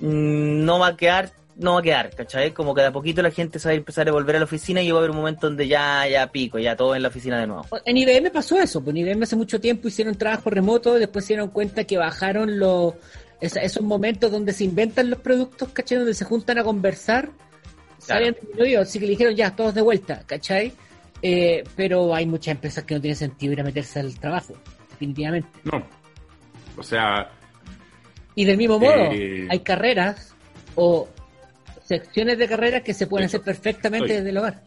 no 0.00 0.78
va 0.78 0.88
a 0.88 0.96
quedar, 0.96 1.32
no 1.56 1.74
va 1.74 1.80
a 1.80 1.82
quedar, 1.82 2.10
¿cachai? 2.14 2.52
Como 2.52 2.74
que 2.74 2.80
de 2.80 2.88
a 2.88 2.92
poquito 2.92 3.22
la 3.22 3.30
gente 3.30 3.58
se 3.58 3.68
va 3.68 3.72
a 3.72 3.76
empezar 3.76 4.08
a 4.08 4.12
volver 4.12 4.36
a 4.36 4.38
la 4.38 4.44
oficina 4.46 4.82
y 4.82 4.90
va 4.90 4.98
a 4.98 5.00
haber 5.00 5.10
un 5.10 5.16
momento 5.16 5.46
donde 5.46 5.68
ya, 5.68 6.06
ya 6.08 6.26
pico, 6.28 6.58
ya 6.58 6.76
todo 6.76 6.94
en 6.94 7.02
la 7.02 7.08
oficina 7.08 7.38
de 7.38 7.46
nuevo. 7.46 7.66
En 7.84 7.96
IBM 7.96 8.30
pasó 8.30 8.58
eso, 8.58 8.82
pues 8.82 8.96
en 8.96 9.06
IBM 9.06 9.22
hace 9.22 9.36
mucho 9.36 9.60
tiempo 9.60 9.88
hicieron 9.88 10.16
trabajo 10.16 10.50
remoto, 10.50 10.94
después 10.94 11.24
se 11.24 11.34
dieron 11.34 11.50
cuenta 11.50 11.84
que 11.84 11.98
bajaron 11.98 12.58
los 12.58 12.94
esos 13.40 13.82
momentos 13.82 14.30
donde 14.30 14.52
se 14.52 14.64
inventan 14.64 15.08
los 15.08 15.18
productos, 15.20 15.70
¿cachai? 15.70 15.98
Donde 15.98 16.14
se 16.14 16.24
juntan 16.24 16.58
a 16.58 16.64
conversar, 16.64 17.30
se 17.98 18.12
habían 18.12 18.34
disminuido, 18.34 18.82
así 18.82 18.98
que 18.98 19.06
le 19.06 19.12
dijeron 19.12 19.34
ya, 19.34 19.56
todos 19.56 19.74
de 19.74 19.82
vuelta, 19.82 20.22
¿cachai? 20.26 20.72
Eh, 21.22 21.64
pero 21.76 22.14
hay 22.14 22.26
muchas 22.26 22.52
empresas 22.52 22.84
que 22.84 22.94
no 22.94 23.00
tiene 23.00 23.14
sentido 23.14 23.52
ir 23.52 23.60
a 23.60 23.64
meterse 23.64 24.00
al 24.00 24.18
trabajo, 24.18 24.54
definitivamente. 24.90 25.48
No. 25.64 25.82
O 26.76 26.82
sea, 26.82 27.30
Y 28.40 28.44
del 28.46 28.56
mismo 28.56 28.78
modo, 28.78 28.94
Eh, 29.12 29.46
hay 29.50 29.60
carreras 29.60 30.34
o 30.74 31.08
secciones 31.84 32.38
de 32.38 32.48
carreras 32.48 32.82
que 32.82 32.94
se 32.94 33.06
pueden 33.06 33.26
hacer 33.26 33.42
perfectamente 33.42 34.06
estoy. 34.06 34.16
desde 34.16 34.30
el 34.30 34.38
hogar. 34.38 34.62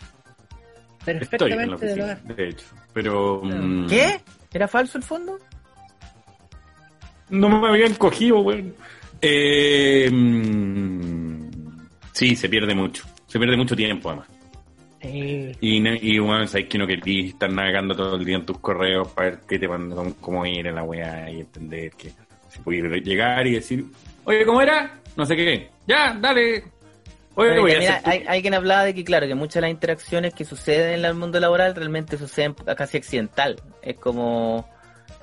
Perfectamente 1.04 1.86
desde 1.86 1.94
el 1.96 2.02
hogar. 2.02 2.22
de 2.24 2.50
hecho. 2.50 2.66
Pero. 2.94 3.42
mm, 3.44 3.88
¿Qué? 3.88 4.22
¿Era 4.54 4.68
falso 4.68 4.98
el 5.00 5.04
fondo? 5.04 5.40
No 7.30 7.50
me 7.50 7.68
habían 7.68 7.96
cogido, 7.96 8.42
weón. 8.42 8.76
Eh, 9.22 10.10
mm, 10.12 11.50
sí, 12.12 12.36
se 12.36 12.50
pierde 12.50 12.76
mucho. 12.76 13.06
Se 13.26 13.40
pierde 13.40 13.58
mucho 13.58 13.76
tiempo, 13.76 14.10
además. 14.10 14.28
Sí. 15.02 15.52
Y, 15.60 16.14
y 16.16 16.20
bueno, 16.20 16.46
sabes 16.48 16.68
que 16.70 16.78
no 16.78 16.86
querís 16.88 17.34
estar 17.34 17.52
navegando 17.52 17.96
todo 17.96 18.16
el 18.16 18.24
día 18.24 18.38
en 18.38 18.46
tus 18.46 18.60
correos 18.60 19.08
para 19.14 19.32
ver 19.32 19.40
qué 19.48 19.58
te 19.60 19.68
mandan, 19.68 20.12
cómo 20.22 20.46
ir 20.46 20.68
en 20.68 20.76
la 20.76 20.84
weá 20.84 21.30
y 21.30 21.42
entender 21.42 21.92
que 21.94 22.12
si 22.54 22.60
puedes 22.60 23.04
llegar 23.04 23.46
y 23.48 23.56
decir, 23.56 23.86
oye, 24.26 24.46
¿cómo 24.46 24.62
era? 24.62 25.00
No 25.16 25.26
sé 25.26 25.36
qué. 25.36 25.70
Ya, 25.88 26.18
dale. 26.20 26.64
Oye, 27.36 27.60
voy 27.60 27.72
a 27.72 28.02
hay, 28.06 28.24
hay 28.28 28.42
quien 28.42 28.54
hablaba 28.54 28.84
de 28.84 28.94
que, 28.94 29.04
claro, 29.04 29.26
que 29.28 29.34
muchas 29.34 29.56
de 29.56 29.62
las 29.62 29.72
interacciones 29.72 30.36
que 30.36 30.46
suceden 30.46 31.00
en 31.00 31.06
el 31.06 31.16
mundo 31.16 31.40
laboral 31.40 31.74
realmente 31.76 32.18
suceden 32.18 32.54
casi 32.54 32.98
accidental. 32.98 33.60
Es 33.82 33.98
como, 33.98 34.70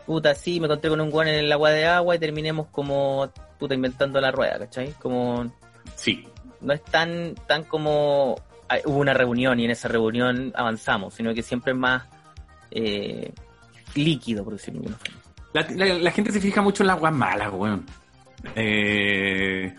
puta, 0.07 0.35
sí, 0.35 0.59
me 0.59 0.67
encontré 0.67 0.91
con 0.91 1.01
un 1.01 1.11
guan 1.11 1.29
en 1.29 1.37
el 1.37 1.53
agua 1.53 1.71
de 1.71 1.87
agua 1.87 2.17
y 2.17 2.19
terminemos 2.19 2.67
como, 2.69 3.33
puta, 3.59 3.75
inventando 3.75 4.21
la 4.21 4.33
rueda, 4.33 4.59
¿cachai? 4.59 4.93
Como, 4.99 5.53
Sí, 5.95 6.27
no 6.61 6.73
es 6.73 6.83
tan, 6.83 7.35
tan 7.47 7.65
como, 7.65 8.37
hubo 8.85 8.99
una 8.99 9.15
reunión 9.15 9.61
y 9.61 9.65
en 9.65 9.71
esa 9.71 9.89
reunión 9.89 10.53
avanzamos, 10.55 11.15
sino 11.15 11.35
que 11.35 11.43
siempre 11.43 11.73
es 11.73 11.79
más 11.79 12.05
eh, 12.71 13.33
líquido, 13.95 14.45
por 14.45 14.55
decirlo 14.55 14.81
de 14.81 14.87
alguna 14.87 15.05
forma. 15.05 15.20
La, 15.53 15.67
la- 15.71 15.99
la 15.99 16.11
gente 16.11 16.31
se 16.33 16.41
fija 16.41 16.63
mucho 16.63 16.83
en 16.83 16.89
las 16.89 16.97
aguas 16.97 17.13
malas, 17.13 17.51
weón. 17.53 17.85
Eh, 18.55 19.75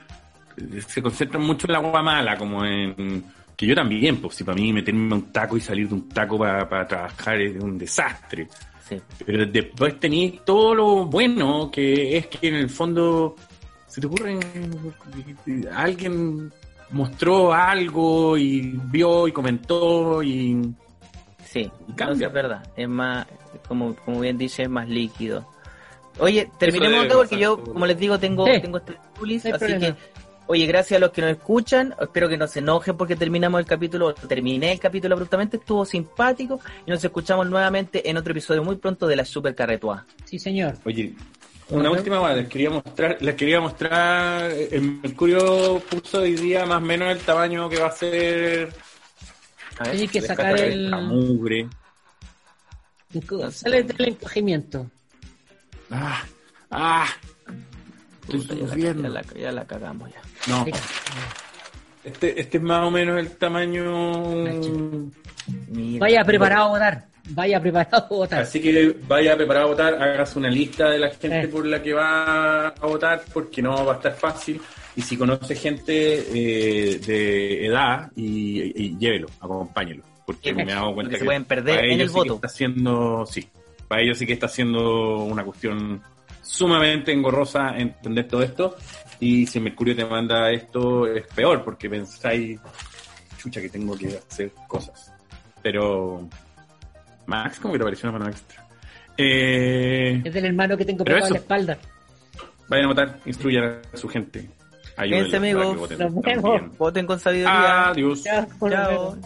se 0.88 1.01
concentran 1.01 1.41
mucho 1.43 1.67
en 1.67 1.74
la 1.74 1.80
agua 1.80 2.01
mala, 2.03 2.38
como 2.38 2.63
en... 2.65 3.24
Que 3.55 3.65
yo 3.67 3.76
también, 3.76 4.17
pues 4.17 4.36
si 4.36 4.43
para 4.43 4.55
mí 4.55 4.74
meterme 4.74 5.13
a 5.13 5.17
un 5.17 5.32
taco 5.32 5.55
y 5.55 5.61
salir 5.61 5.88
de 5.88 5.93
un 5.93 6.09
taco 6.09 6.38
para 6.39 6.88
trabajar 6.88 7.39
es 7.39 7.61
un 7.61 7.78
desastre. 7.78 8.47
Sí. 8.88 8.97
Pero 9.26 9.45
después 9.45 9.99
tenéis 9.99 10.43
todo 10.43 10.74
lo 10.76 11.05
bueno, 11.05 11.69
que 11.72 12.17
es 12.17 12.28
que 12.28 12.47
en 12.47 12.55
el 12.55 12.69
fondo 12.69 13.36
se 13.88 14.01
te 14.01 14.07
ocurre... 14.07 14.39
Alguien 15.76 16.51
mostró 16.91 17.53
algo 17.53 18.38
y 18.38 18.61
vio 18.86 19.28
y 19.28 19.32
comentó 19.32 20.22
y... 20.24 20.74
Sí, 21.45 21.69
no, 21.99 22.11
es 22.11 22.34
verdad. 22.34 22.63
Es 22.76 22.88
más, 22.88 23.28
como, 23.67 23.93
como 23.95 24.22
bien 24.22 24.38
dice, 24.38 24.63
es 24.63 24.69
más 24.69 24.88
líquido. 24.88 25.45
Oye, 26.20 26.49
terminemos 26.59 27.05
acá 27.05 27.14
porque 27.16 27.36
pasar 27.36 27.39
yo, 27.39 27.64
como 27.64 27.86
les 27.86 27.97
digo, 27.97 28.20
tengo, 28.20 28.45
Sí. 28.45 28.62
tengo 28.62 28.78
este 28.78 28.91
No 28.93 28.99
hay 29.26 29.36
así 29.38 29.49
problema. 29.51 29.80
que, 29.80 29.95
oye, 30.47 30.66
gracias 30.66 30.97
a 30.97 30.99
los 30.99 31.12
que 31.12 31.22
nos 31.22 31.32
escuchan. 31.32 31.95
Espero 31.99 32.28
que 32.30 32.38
no 32.38 32.47
se 32.47 32.59
enojen 32.59 32.97
porque 32.97 33.16
terminamos 33.16 33.59
el 33.59 33.66
capítulo, 33.66 34.14
terminé 34.14 34.74
el 34.74 34.80
capítulo 34.80 35.16
abruptamente, 35.16 35.57
estuvo 35.57 35.86
simpático 35.86 36.59
y 36.86 36.91
nos 36.91 37.03
escuchamos 37.03 37.49
nuevamente 37.49 38.07
en 38.09 38.18
otro 38.18 38.32
episodio 38.32 38.64
muy 38.64 38.76
pronto 38.76 39.07
de 39.07 39.16
la 39.16 39.26
Super 39.26 39.55
Carretua. 39.55 40.05
Sí, 40.26 40.38
señor. 40.38 40.76
Oye, 40.86 41.14
una 41.70 41.89
última 41.89 42.20
cosa, 42.20 42.34
les 42.36 42.47
quería 42.49 42.70
mostrar, 42.70 43.18
les 43.22 43.36
quería 43.36 43.62
mostrar, 43.62 44.51
eh, 44.51 44.68
el 44.74 44.82
Mercurio 44.82 45.80
puso 45.89 46.20
hoy 46.20 46.36
día 46.36 46.66
más 46.66 46.78
o 46.78 46.86
menos 46.86 47.09
el 47.12 47.20
tamaño 47.20 47.70
que 47.70 47.80
va 47.80 47.88
a 47.88 47.91
ser 47.91 48.74
A 49.80 49.86
ver, 49.86 49.95
Hay 49.95 50.07
que 50.09 50.22
sacar 50.22 50.59
el. 50.59 50.91
la 50.91 50.97
mugre. 50.99 51.68
Sale 53.51 53.84
del 53.84 54.07
encogimiento. 54.09 54.88
Ah, 55.92 56.24
ah. 56.72 57.08
Puta, 58.26 58.56
ya, 58.56 58.66
la, 58.68 58.76
ya 58.78 58.94
la- 59.10 59.22
ya 59.39 59.52
la 59.52 59.66
cagamos 59.66 60.10
ya. 60.10 60.22
No, 60.48 60.66
este, 62.04 62.39
este 62.39 62.58
es 62.58 62.64
más 62.64 62.86
o 62.88 62.92
menos 62.92 63.20
el 63.20 63.32
tamaño. 63.38 64.24
Mira. 65.70 66.00
Vaya 66.00 66.24
preparado 66.24 66.66
a 66.66 66.70
votar. 66.70 67.06
Vaya 67.30 67.60
preparado 67.60 68.06
a 68.06 68.10
votar. 68.10 68.42
Así 68.42 68.62
que 68.62 68.96
vaya 69.08 69.36
preparado 69.36 69.68
a 69.68 69.70
votar, 69.70 69.94
hagas 70.02 70.36
una 70.36 70.50
lista 70.50 70.89
de 70.89 71.00
la 71.00 71.10
gente 71.12 71.42
Eh. 71.44 71.48
por 71.48 71.66
la 71.66 71.82
que 71.82 71.94
va 71.94 72.68
a 72.70 72.86
votar, 72.88 73.24
porque 73.34 73.62
no 73.62 73.86
va 73.86 73.94
a 73.94 73.96
estar 73.98 74.14
fácil. 74.14 74.62
Y 74.96 75.02
si 75.02 75.16
conoce 75.18 75.56
gente 75.56 76.20
eh, 76.34 77.00
de 77.00 77.66
edad, 77.68 78.12
y, 78.16 78.84
y 78.86 78.98
llévelo, 78.98 79.28
acompáñelo. 79.39 80.04
Porque 80.26 80.50
Sí, 80.50 80.56
me 80.56 80.64
he 80.64 80.76
dado 80.76 80.94
cuenta 80.94 81.10
porque 81.12 81.16
se 81.18 81.20
que 81.20 81.26
pueden 81.26 81.46
perder 81.46 81.86
en 81.86 82.02
el 82.02 82.08
sí 82.08 82.14
que 82.14 82.20
voto. 82.20 82.36
Está 82.36 82.48
haciendo, 82.48 83.26
sí, 83.26 83.48
para 83.92 84.04
ellos 84.04 84.18
sí 84.18 84.26
que 84.26 84.32
está 84.32 84.46
haciendo 84.46 85.18
una 85.18 85.44
cuestión 85.44 86.02
sumamente 86.42 87.12
engorrosa 87.12 87.76
entender 87.78 88.26
todo 88.26 88.42
esto. 88.42 88.78
Y 89.20 89.46
si 89.46 89.60
Mercurio 89.60 89.94
te 89.94 90.06
manda 90.06 90.50
esto, 90.50 91.06
es 91.08 91.28
peor, 91.36 91.62
porque 91.62 91.89
pensáis, 91.89 92.58
chucha, 93.38 93.60
que 93.60 93.68
tengo 93.68 93.98
que 93.98 94.18
hacer 94.18 94.54
cosas. 94.66 95.12
Pero 95.62 96.30
Max, 97.26 97.60
como 97.60 97.74
que 97.74 97.80
te 97.80 97.84
apareció 97.84 98.10
una 98.10 98.20
mano 98.20 98.32
extra. 98.32 98.66
Eh, 99.18 100.22
Es 100.24 100.34
del 100.34 100.46
hermano 100.46 100.78
que 100.78 100.86
tengo 100.86 101.04
pegado 101.04 101.28
en 101.28 101.34
la 101.34 101.39
espalda. 101.39 101.78
vayan 102.70 102.86
a 102.86 102.88
votar, 102.88 103.20
instruyan 103.26 103.82
a 103.94 103.98
su 103.98 104.08
gente. 104.08 104.50
Cuídense, 104.96 105.36
amigos. 105.36 105.76
voten 105.78 106.00
Nos 106.00 106.14
vemos. 106.24 106.44
también. 106.44 106.72
Voten 106.78 107.06
con 107.06 107.20
sabiduría. 107.20 107.89
Adiós. 107.89 108.24
Chao, 108.24 108.48
Chao. 108.70 109.18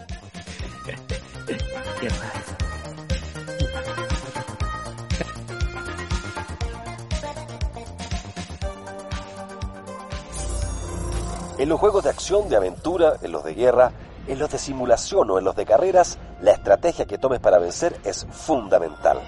En 11.58 11.70
los 11.70 11.80
juegos 11.80 12.04
de 12.04 12.10
acción, 12.10 12.50
de 12.50 12.58
aventura, 12.58 13.14
en 13.22 13.32
los 13.32 13.46
de 13.46 13.54
guerra, 13.54 13.92
en 14.28 14.40
los 14.40 14.50
de 14.50 14.58
simulación 14.58 15.30
o 15.32 15.40
en 15.40 15.46
los 15.46 15.56
de 15.56 15.66
carreras, 15.66 16.18
la 16.42 16.52
estrategia 16.52 17.06
que 17.06 17.18
tomes 17.18 17.40
para 17.40 17.60
vencer 17.60 17.98
es 18.04 18.28
fundamental. 18.30 19.22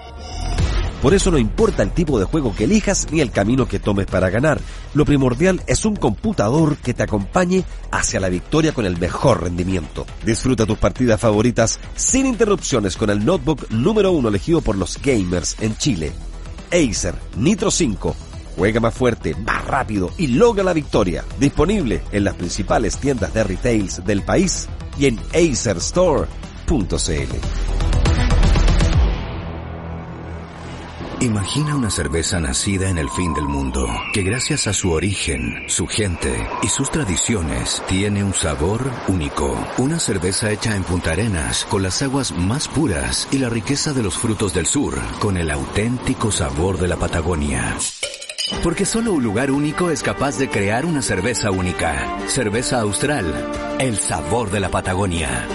Por 1.01 1.13
eso 1.13 1.31
no 1.31 1.37
importa 1.37 1.83
el 1.83 1.91
tipo 1.91 2.19
de 2.19 2.25
juego 2.25 2.53
que 2.53 2.65
elijas 2.65 3.07
ni 3.11 3.21
el 3.21 3.31
camino 3.31 3.67
que 3.67 3.79
tomes 3.79 4.07
para 4.07 4.29
ganar. 4.29 4.59
Lo 4.93 5.05
primordial 5.05 5.61
es 5.67 5.85
un 5.85 5.95
computador 5.95 6.75
que 6.77 6.93
te 6.93 7.03
acompañe 7.03 7.63
hacia 7.91 8.19
la 8.19 8.29
victoria 8.29 8.73
con 8.73 8.85
el 8.85 8.97
mejor 8.97 9.43
rendimiento. 9.43 10.05
Disfruta 10.25 10.65
tus 10.65 10.79
partidas 10.79 11.21
favoritas 11.21 11.79
sin 11.95 12.25
interrupciones 12.25 12.97
con 12.97 13.09
el 13.09 13.23
notebook 13.23 13.69
número 13.69 14.11
uno 14.11 14.27
elegido 14.27 14.59
por 14.59 14.75
los 14.75 14.99
gamers 15.01 15.55
en 15.61 15.77
Chile. 15.77 16.11
Acer 16.71 17.15
Nitro 17.37 17.71
5. 17.71 18.26
Juega 18.57 18.79
más 18.79 18.93
fuerte, 18.93 19.35
más 19.35 19.65
rápido 19.65 20.11
y 20.17 20.27
logra 20.27 20.63
la 20.63 20.73
victoria. 20.73 21.23
Disponible 21.39 22.01
en 22.11 22.23
las 22.23 22.35
principales 22.35 22.97
tiendas 22.97 23.33
de 23.33 23.43
retails 23.43 24.03
del 24.05 24.23
país 24.23 24.67
y 24.97 25.05
en 25.05 25.19
acerstore.cl. 25.33 26.27
Imagina 31.19 31.75
una 31.75 31.89
cerveza 31.89 32.39
nacida 32.39 32.89
en 32.89 32.99
el 32.99 33.09
fin 33.09 33.33
del 33.33 33.45
mundo, 33.45 33.87
que 34.13 34.21
gracias 34.21 34.67
a 34.67 34.73
su 34.73 34.91
origen, 34.91 35.63
su 35.67 35.87
gente 35.87 36.47
y 36.61 36.67
sus 36.67 36.91
tradiciones 36.91 37.81
tiene 37.87 38.23
un 38.23 38.35
sabor 38.35 38.91
único. 39.07 39.57
Una 39.79 39.99
cerveza 39.99 40.51
hecha 40.51 40.75
en 40.75 40.83
Punta 40.83 41.13
Arenas, 41.13 41.65
con 41.65 41.81
las 41.81 42.03
aguas 42.03 42.33
más 42.37 42.67
puras 42.67 43.27
y 43.31 43.39
la 43.39 43.49
riqueza 43.49 43.93
de 43.93 44.03
los 44.03 44.15
frutos 44.15 44.53
del 44.53 44.67
sur, 44.67 44.99
con 45.19 45.37
el 45.37 45.49
auténtico 45.49 46.31
sabor 46.31 46.77
de 46.77 46.87
la 46.87 46.97
Patagonia. 46.97 47.77
Porque 48.63 48.85
solo 48.85 49.13
un 49.13 49.23
lugar 49.23 49.51
único 49.51 49.91
es 49.91 50.01
capaz 50.01 50.37
de 50.37 50.49
crear 50.49 50.85
una 50.85 51.01
cerveza 51.01 51.51
única. 51.51 52.17
Cerveza 52.27 52.79
Austral, 52.79 53.25
el 53.79 53.97
sabor 53.97 54.51
de 54.51 54.59
la 54.59 54.69
Patagonia. 54.69 55.45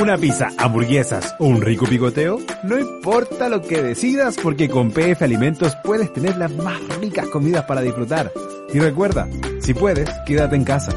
Una 0.00 0.16
pizza, 0.16 0.50
hamburguesas 0.58 1.34
o 1.38 1.46
un 1.46 1.60
rico 1.60 1.86
picoteo, 1.86 2.40
no 2.64 2.78
importa 2.78 3.48
lo 3.48 3.62
que 3.62 3.82
decidas 3.82 4.36
porque 4.42 4.68
con 4.68 4.90
PF 4.90 5.22
Alimentos 5.22 5.76
puedes 5.84 6.12
tener 6.12 6.36
las 6.36 6.50
más 6.52 6.80
ricas 7.00 7.28
comidas 7.28 7.64
para 7.64 7.82
disfrutar. 7.82 8.32
Y 8.72 8.78
recuerda, 8.78 9.28
si 9.60 9.74
puedes, 9.74 10.08
quédate 10.26 10.56
en 10.56 10.64
casa. 10.64 10.92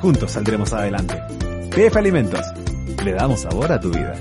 Juntos 0.00 0.32
saldremos 0.32 0.72
adelante. 0.72 1.22
PF 1.70 1.96
Alimentos, 1.98 2.44
le 3.04 3.12
damos 3.12 3.40
sabor 3.42 3.72
a 3.72 3.80
tu 3.80 3.90
vida. 3.90 4.14